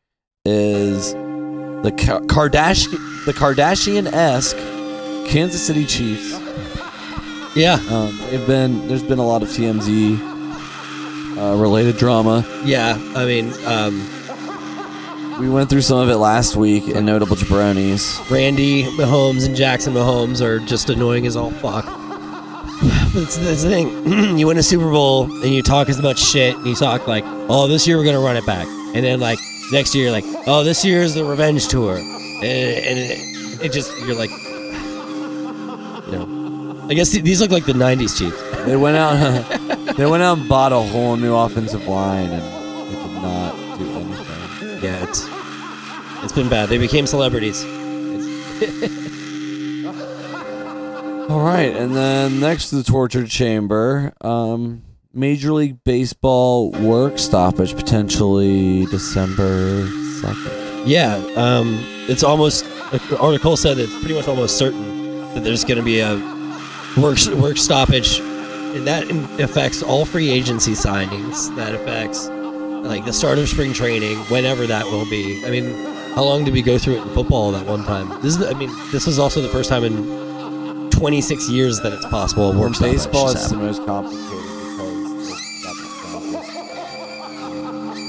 is 0.44 1.14
the 1.14 1.94
Ka- 1.96 2.22
Kardashian, 2.22 3.26
the 3.26 3.32
Kardashian 3.34 4.12
esque 4.12 4.58
Kansas 5.30 5.64
City 5.66 5.86
Chiefs. 5.86 6.32
Yeah. 7.56 7.76
Um, 7.92 8.18
they've 8.32 8.48
been 8.48 8.88
there's 8.88 9.04
been 9.04 9.20
a 9.20 9.26
lot 9.26 9.44
of 9.44 9.50
TMZ 9.50 10.20
uh, 11.38 11.56
related 11.58 11.98
drama. 11.98 12.44
Yeah. 12.66 12.98
I 13.16 13.26
mean, 13.26 13.54
um, 13.66 14.02
We 15.40 15.50
went 15.50 15.70
through 15.70 15.82
some 15.82 15.98
of 15.98 16.10
it 16.10 16.16
last 16.16 16.56
week 16.56 16.88
in 16.88 17.06
notable 17.06 17.36
jabronis. 17.36 18.30
Randy 18.32 18.84
Mahomes 18.84 19.46
and 19.46 19.54
Jackson 19.54 19.94
Mahomes 19.94 20.40
are 20.42 20.60
just 20.60 20.90
annoying 20.90 21.28
as 21.28 21.36
all 21.36 21.52
fuck. 21.52 21.84
That's, 23.14 23.38
that's 23.38 23.64
the 23.64 23.70
thing. 23.70 24.38
you 24.38 24.48
win 24.48 24.58
a 24.58 24.64
Super 24.64 24.90
Bowl 24.90 25.26
and 25.26 25.54
you 25.54 25.62
talk 25.62 25.90
as 25.90 26.02
much 26.02 26.20
shit 26.20 26.56
and 26.56 26.66
you 26.66 26.76
talk 26.76 27.06
like, 27.08 27.26
oh, 27.50 27.68
this 27.68 27.86
year 27.86 27.98
we're 27.98 28.06
going 28.06 28.16
to 28.16 28.22
run 28.22 28.38
it 28.38 28.46
back. 28.46 28.66
And 28.68 29.04
then, 29.04 29.20
like, 29.20 29.40
next 29.74 29.94
year, 29.94 30.10
like, 30.10 30.24
oh, 30.48 30.64
this 30.64 30.86
year 30.86 31.02
is 31.02 31.16
the 31.16 31.26
revenge 31.26 31.68
tour. 31.68 31.98
And, 31.98 32.44
and 32.44 32.98
it, 32.98 33.66
it 33.66 33.72
just, 33.74 33.92
you're 34.06 34.16
like, 34.16 34.30
you 36.08 36.12
know. 36.12 36.88
I 36.90 36.94
guess 36.94 37.12
th- 37.12 37.26
these 37.26 37.42
look 37.42 37.52
like 37.52 37.66
the 37.66 37.74
90s 37.74 38.18
Chiefs. 38.18 38.42
They 38.66 38.78
went 38.78 38.96
out. 38.96 39.96
they 39.98 40.06
went 40.06 40.24
out 40.24 40.38
and 40.38 40.48
bought 40.48 40.72
a 40.72 40.80
whole 40.80 41.18
new 41.18 41.36
offensive 41.36 41.88
line, 41.88 42.30
and 42.30 42.42
they 42.42 43.02
did 43.02 43.22
not 43.22 43.65
it's 46.26 46.34
been 46.34 46.50
bad. 46.50 46.70
They 46.70 46.78
became 46.80 47.08
celebrities. 47.08 47.64
All 51.30 51.42
right, 51.42 51.76
and 51.76 51.96
then 51.96 52.40
next 52.40 52.70
to 52.70 52.76
the 52.76 52.84
torture 52.84 53.26
chamber, 53.26 54.14
um, 54.22 54.84
Major 55.14 55.54
League 55.54 55.84
Baseball 55.84 56.72
work 56.72 57.18
stoppage 57.20 57.76
potentially 57.76 58.86
December 58.88 59.88
second. 60.22 60.88
Yeah, 60.88 61.16
um, 61.36 61.80
it's 62.08 62.24
almost. 62.24 62.66
The 62.92 63.18
article 63.20 63.58
said 63.58 63.78
it's 63.80 63.98
pretty 64.00 64.14
much 64.14 64.28
almost 64.28 64.58
certain 64.58 65.18
that 65.34 65.44
there's 65.44 65.64
going 65.64 65.78
to 65.78 65.84
be 65.84 66.00
a 66.00 66.16
work 67.02 67.18
work 67.42 67.58
stoppage, 67.58 68.20
and 68.20 68.86
that 68.88 69.10
affects 69.40 69.82
all 69.82 70.06
free 70.06 70.30
agency 70.30 70.74
signings. 70.74 71.56
That 71.56 71.74
affects 71.74 72.28
like 72.86 73.06
the 73.06 73.14
start 73.14 73.40
of 73.40 73.50
spring 73.50 73.74
training, 73.74 74.18
whenever 74.30 74.68
that 74.68 74.86
will 74.86 75.10
be. 75.10 75.44
I 75.46 75.50
mean, 75.50 75.95
how 76.16 76.24
long 76.24 76.46
did 76.46 76.54
we 76.54 76.62
go 76.62 76.78
through 76.78 76.96
it 76.96 77.02
in 77.02 77.10
football 77.14 77.52
that 77.52 77.66
one 77.68 77.84
time? 77.84 78.08
This 78.22 78.36
is. 78.36 78.38
The, 78.38 78.50
I 78.50 78.54
mean, 78.54 78.72
this 78.92 79.06
is 79.06 79.20
also 79.20 79.42
the 79.42 79.50
first 79.50 79.70
time 79.70 79.84
in 79.84 80.90
26 80.92 81.50
years 81.50 81.82
that 81.82 81.92
it's 81.92 82.06
possible 82.06 82.54
work 82.54 82.80
baseball, 82.80 83.30
it's 83.30 83.50
the 83.50 83.58
most 83.58 83.86
complicated 83.86 84.30
because 84.30 85.62
got 85.62 85.76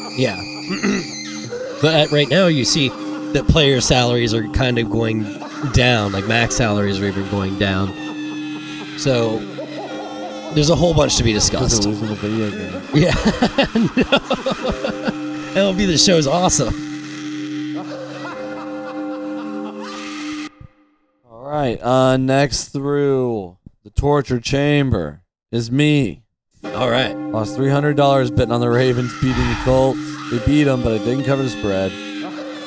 the. 0.08 0.14
Yeah. 0.16 0.36
but 1.82 1.94
at, 1.94 2.12
right 2.12 2.28
now, 2.28 2.46
you 2.46 2.64
see 2.64 2.90
that 3.32 3.48
player 3.48 3.80
salaries 3.80 4.32
are 4.32 4.46
kind 4.50 4.78
of 4.78 4.88
going 4.88 5.24
down. 5.72 6.12
Like 6.12 6.28
max 6.28 6.54
salaries 6.54 7.00
are 7.00 7.06
even 7.06 7.28
going 7.28 7.58
down. 7.58 7.88
So 8.98 9.38
there's 10.54 10.70
a 10.70 10.76
whole 10.76 10.94
bunch 10.94 11.16
to 11.16 11.24
be 11.24 11.32
discussed. 11.32 11.84
losing 11.84 12.06
the 12.06 12.14
video 12.14 12.50
game. 12.50 12.82
Yeah. 12.94 13.14
no. 13.96 14.18
That'll 15.54 15.74
be 15.74 15.86
the 15.86 15.98
show's 15.98 16.28
awesome. 16.28 16.85
All 21.56 21.62
right, 21.62 21.82
uh, 21.82 22.18
next 22.18 22.68
through 22.68 23.56
the 23.82 23.88
torture 23.88 24.40
chamber 24.40 25.22
is 25.50 25.72
me. 25.72 26.22
All 26.62 26.90
right. 26.90 27.16
Lost 27.16 27.56
three 27.56 27.70
hundred 27.70 27.96
dollars 27.96 28.30
betting 28.30 28.52
on 28.52 28.60
the 28.60 28.68
Ravens 28.68 29.10
beating 29.22 29.48
the 29.48 29.58
Colts. 29.64 29.98
They 30.30 30.38
beat 30.44 30.64
them, 30.64 30.82
but 30.82 30.92
I 30.92 30.98
didn't 30.98 31.24
cover 31.24 31.42
the 31.42 31.48
spread. 31.48 31.92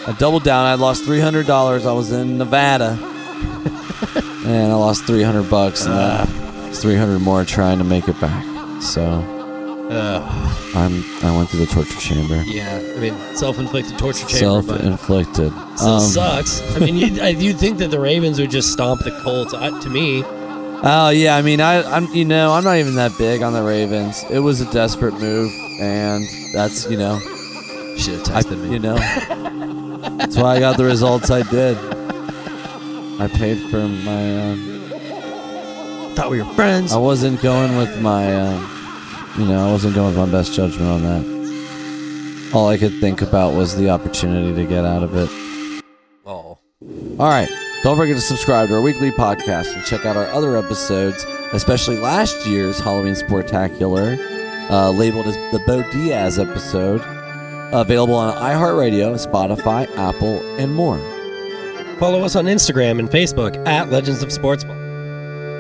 I 0.08 0.16
doubled 0.18 0.44
down. 0.44 0.66
I 0.66 0.74
lost 0.74 1.06
three 1.06 1.20
hundred 1.20 1.46
dollars. 1.46 1.86
I 1.86 1.92
was 1.92 2.12
in 2.12 2.40
Nevada, 2.40 2.94
and 4.48 4.72
I 4.72 4.76
lost 4.76 5.06
three 5.06 5.22
hundred 5.22 5.52
bucks, 5.52 5.86
and 5.86 5.94
that's 5.94 6.82
three 6.82 6.96
hundred 6.96 7.20
more 7.20 7.46
trying 7.46 7.78
to 7.78 7.84
make 7.84 8.08
it 8.08 8.20
back. 8.20 8.82
So 8.82 9.22
Uh, 9.90 10.22
I'm 10.76 11.04
I 11.26 11.36
went 11.36 11.50
through 11.50 11.66
the 11.66 11.72
torture 11.72 12.00
chamber, 12.00 12.44
yeah. 12.46 12.80
I 12.96 13.00
mean, 13.00 13.16
self-inflicted 13.36 13.98
torture 13.98 14.28
chamber, 14.28 14.62
but 14.62 14.82
self-inflicted. 14.82 15.52
still 15.78 15.90
Um, 15.90 16.00
sucks. 16.02 16.62
I 16.76 16.80
mean, 16.80 16.96
you'd, 16.96 17.42
you'd 17.42 17.58
think 17.58 17.80
that 17.80 17.90
the 17.90 18.00
Ravens 18.00 18.40
would 18.40 18.52
just 18.52 18.72
stomp 18.72 19.04
the 19.04 19.12
Colts. 19.24 19.54
I, 19.54 19.78
to 19.80 19.90
me, 19.90 20.24
Oh 20.82 21.10
yeah, 21.10 21.36
I 21.36 21.42
mean, 21.42 21.60
I, 21.60 21.84
I'm 21.84 22.06
you 22.14 22.24
know 22.24 22.54
I'm 22.54 22.64
not 22.64 22.78
even 22.78 22.96
that 22.96 23.18
big 23.18 23.42
on 23.42 23.52
the 23.54 23.64
Ravens. 23.64 24.24
It 24.30 24.40
was 24.40 24.62
a 24.62 24.72
desperate 24.72 25.16
move, 25.16 25.52
and 25.82 26.26
that's 26.54 26.90
you 26.90 26.96
know 26.96 27.20
should 27.98 28.26
have 28.28 28.50
I, 28.50 28.56
me. 28.56 28.74
you 28.74 28.80
know 28.80 28.96
that's 30.20 30.38
why 30.38 30.56
I 30.56 30.60
got 30.60 30.78
the 30.78 30.86
results 30.86 31.30
I 31.32 31.42
did. 31.50 31.78
I 33.20 33.28
paid 33.28 33.58
for 33.70 33.86
my. 33.88 34.52
Um, 34.52 34.90
thought 36.16 36.30
we 36.30 36.42
were 36.42 36.54
friends. 36.54 36.94
I 36.94 36.98
wasn't 36.98 37.42
going 37.42 37.76
with 37.76 38.00
my. 38.02 38.40
Um, 38.40 38.79
you 39.38 39.46
know, 39.46 39.68
I 39.68 39.72
wasn't 39.72 39.96
going 39.96 40.16
with 40.16 40.18
my 40.18 40.32
best 40.32 40.54
judgment 40.54 40.90
on 40.90 41.02
that. 41.04 42.52
All 42.54 42.68
I 42.68 42.78
could 42.78 43.00
think 43.00 43.22
about 43.22 43.54
was 43.54 43.76
the 43.76 43.90
opportunity 43.90 44.56
to 44.56 44.68
get 44.68 44.86
out 44.86 45.04
of 45.04 45.16
it. 45.16 45.30
Oh. 46.26 46.58
All 47.20 47.30
right. 47.30 47.50
Don't 47.84 47.96
forget 47.96 48.16
to 48.16 48.22
subscribe 48.22 48.70
to 48.70 48.76
our 48.76 48.82
weekly 48.82 49.12
podcast 49.12 49.74
and 49.74 49.86
check 49.86 50.06
out 50.06 50.18
our 50.18 50.26
other 50.28 50.58
episodes, 50.58 51.24
especially 51.54 51.98
last 51.98 52.46
year's 52.46 52.80
Halloween 52.80 53.14
Sportacular, 53.14 54.18
uh, 54.70 54.90
labeled 54.90 55.28
as 55.28 55.36
the 55.54 55.64
Bo 55.66 55.90
Diaz 55.92 56.40
episode, 56.40 57.02
available 57.72 58.16
on 58.16 58.36
iHeartRadio, 58.36 59.16
Spotify, 59.26 59.88
Apple, 59.96 60.40
and 60.58 60.74
more. 60.74 60.98
Follow 62.00 62.24
us 62.24 62.36
on 62.36 62.46
Instagram 62.46 63.00
and 63.00 63.10
Facebook 63.10 63.66
at 63.68 63.90
Legends 63.90 64.24
of 64.24 64.32
Sports 64.32 64.64
Ball. 64.64 64.76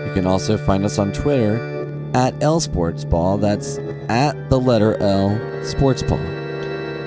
You 0.07 0.13
can 0.13 0.25
also 0.25 0.57
find 0.57 0.83
us 0.83 0.97
on 0.97 1.13
Twitter 1.13 1.78
at 2.13 2.33
L 2.41 2.59
Sports 2.59 3.05
Ball. 3.05 3.37
That's 3.37 3.77
at 4.09 4.49
the 4.49 4.59
letter 4.59 4.97
L 5.01 5.39
Sports 5.63 6.03
Ball. 6.03 6.19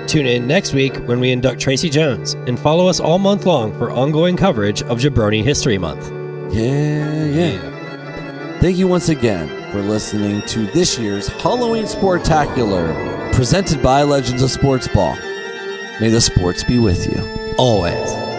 Tune 0.06 0.26
in 0.26 0.46
next 0.46 0.74
week 0.74 0.96
when 1.06 1.20
we 1.20 1.30
induct 1.30 1.60
Tracy 1.60 1.88
Jones 1.88 2.34
and 2.34 2.58
follow 2.58 2.88
us 2.88 3.00
all 3.00 3.18
month 3.18 3.46
long 3.46 3.72
for 3.78 3.90
ongoing 3.90 4.36
coverage 4.36 4.82
of 4.82 4.98
Jabroni 4.98 5.42
History 5.42 5.78
Month. 5.78 6.10
Yeah, 6.52 7.24
yeah. 7.24 8.58
Thank 8.60 8.76
you 8.76 8.86
once 8.86 9.08
again 9.08 9.48
for 9.72 9.80
listening 9.80 10.42
to 10.48 10.66
this 10.66 10.98
year's 10.98 11.28
Halloween 11.28 11.84
Sportacular, 11.84 13.32
presented 13.32 13.82
by 13.82 14.02
Legends 14.02 14.42
of 14.42 14.50
Sports 14.50 14.86
Ball. 14.88 15.16
May 16.00 16.10
the 16.10 16.20
sports 16.20 16.62
be 16.64 16.78
with 16.78 17.06
you. 17.06 17.54
Always. 17.56 18.31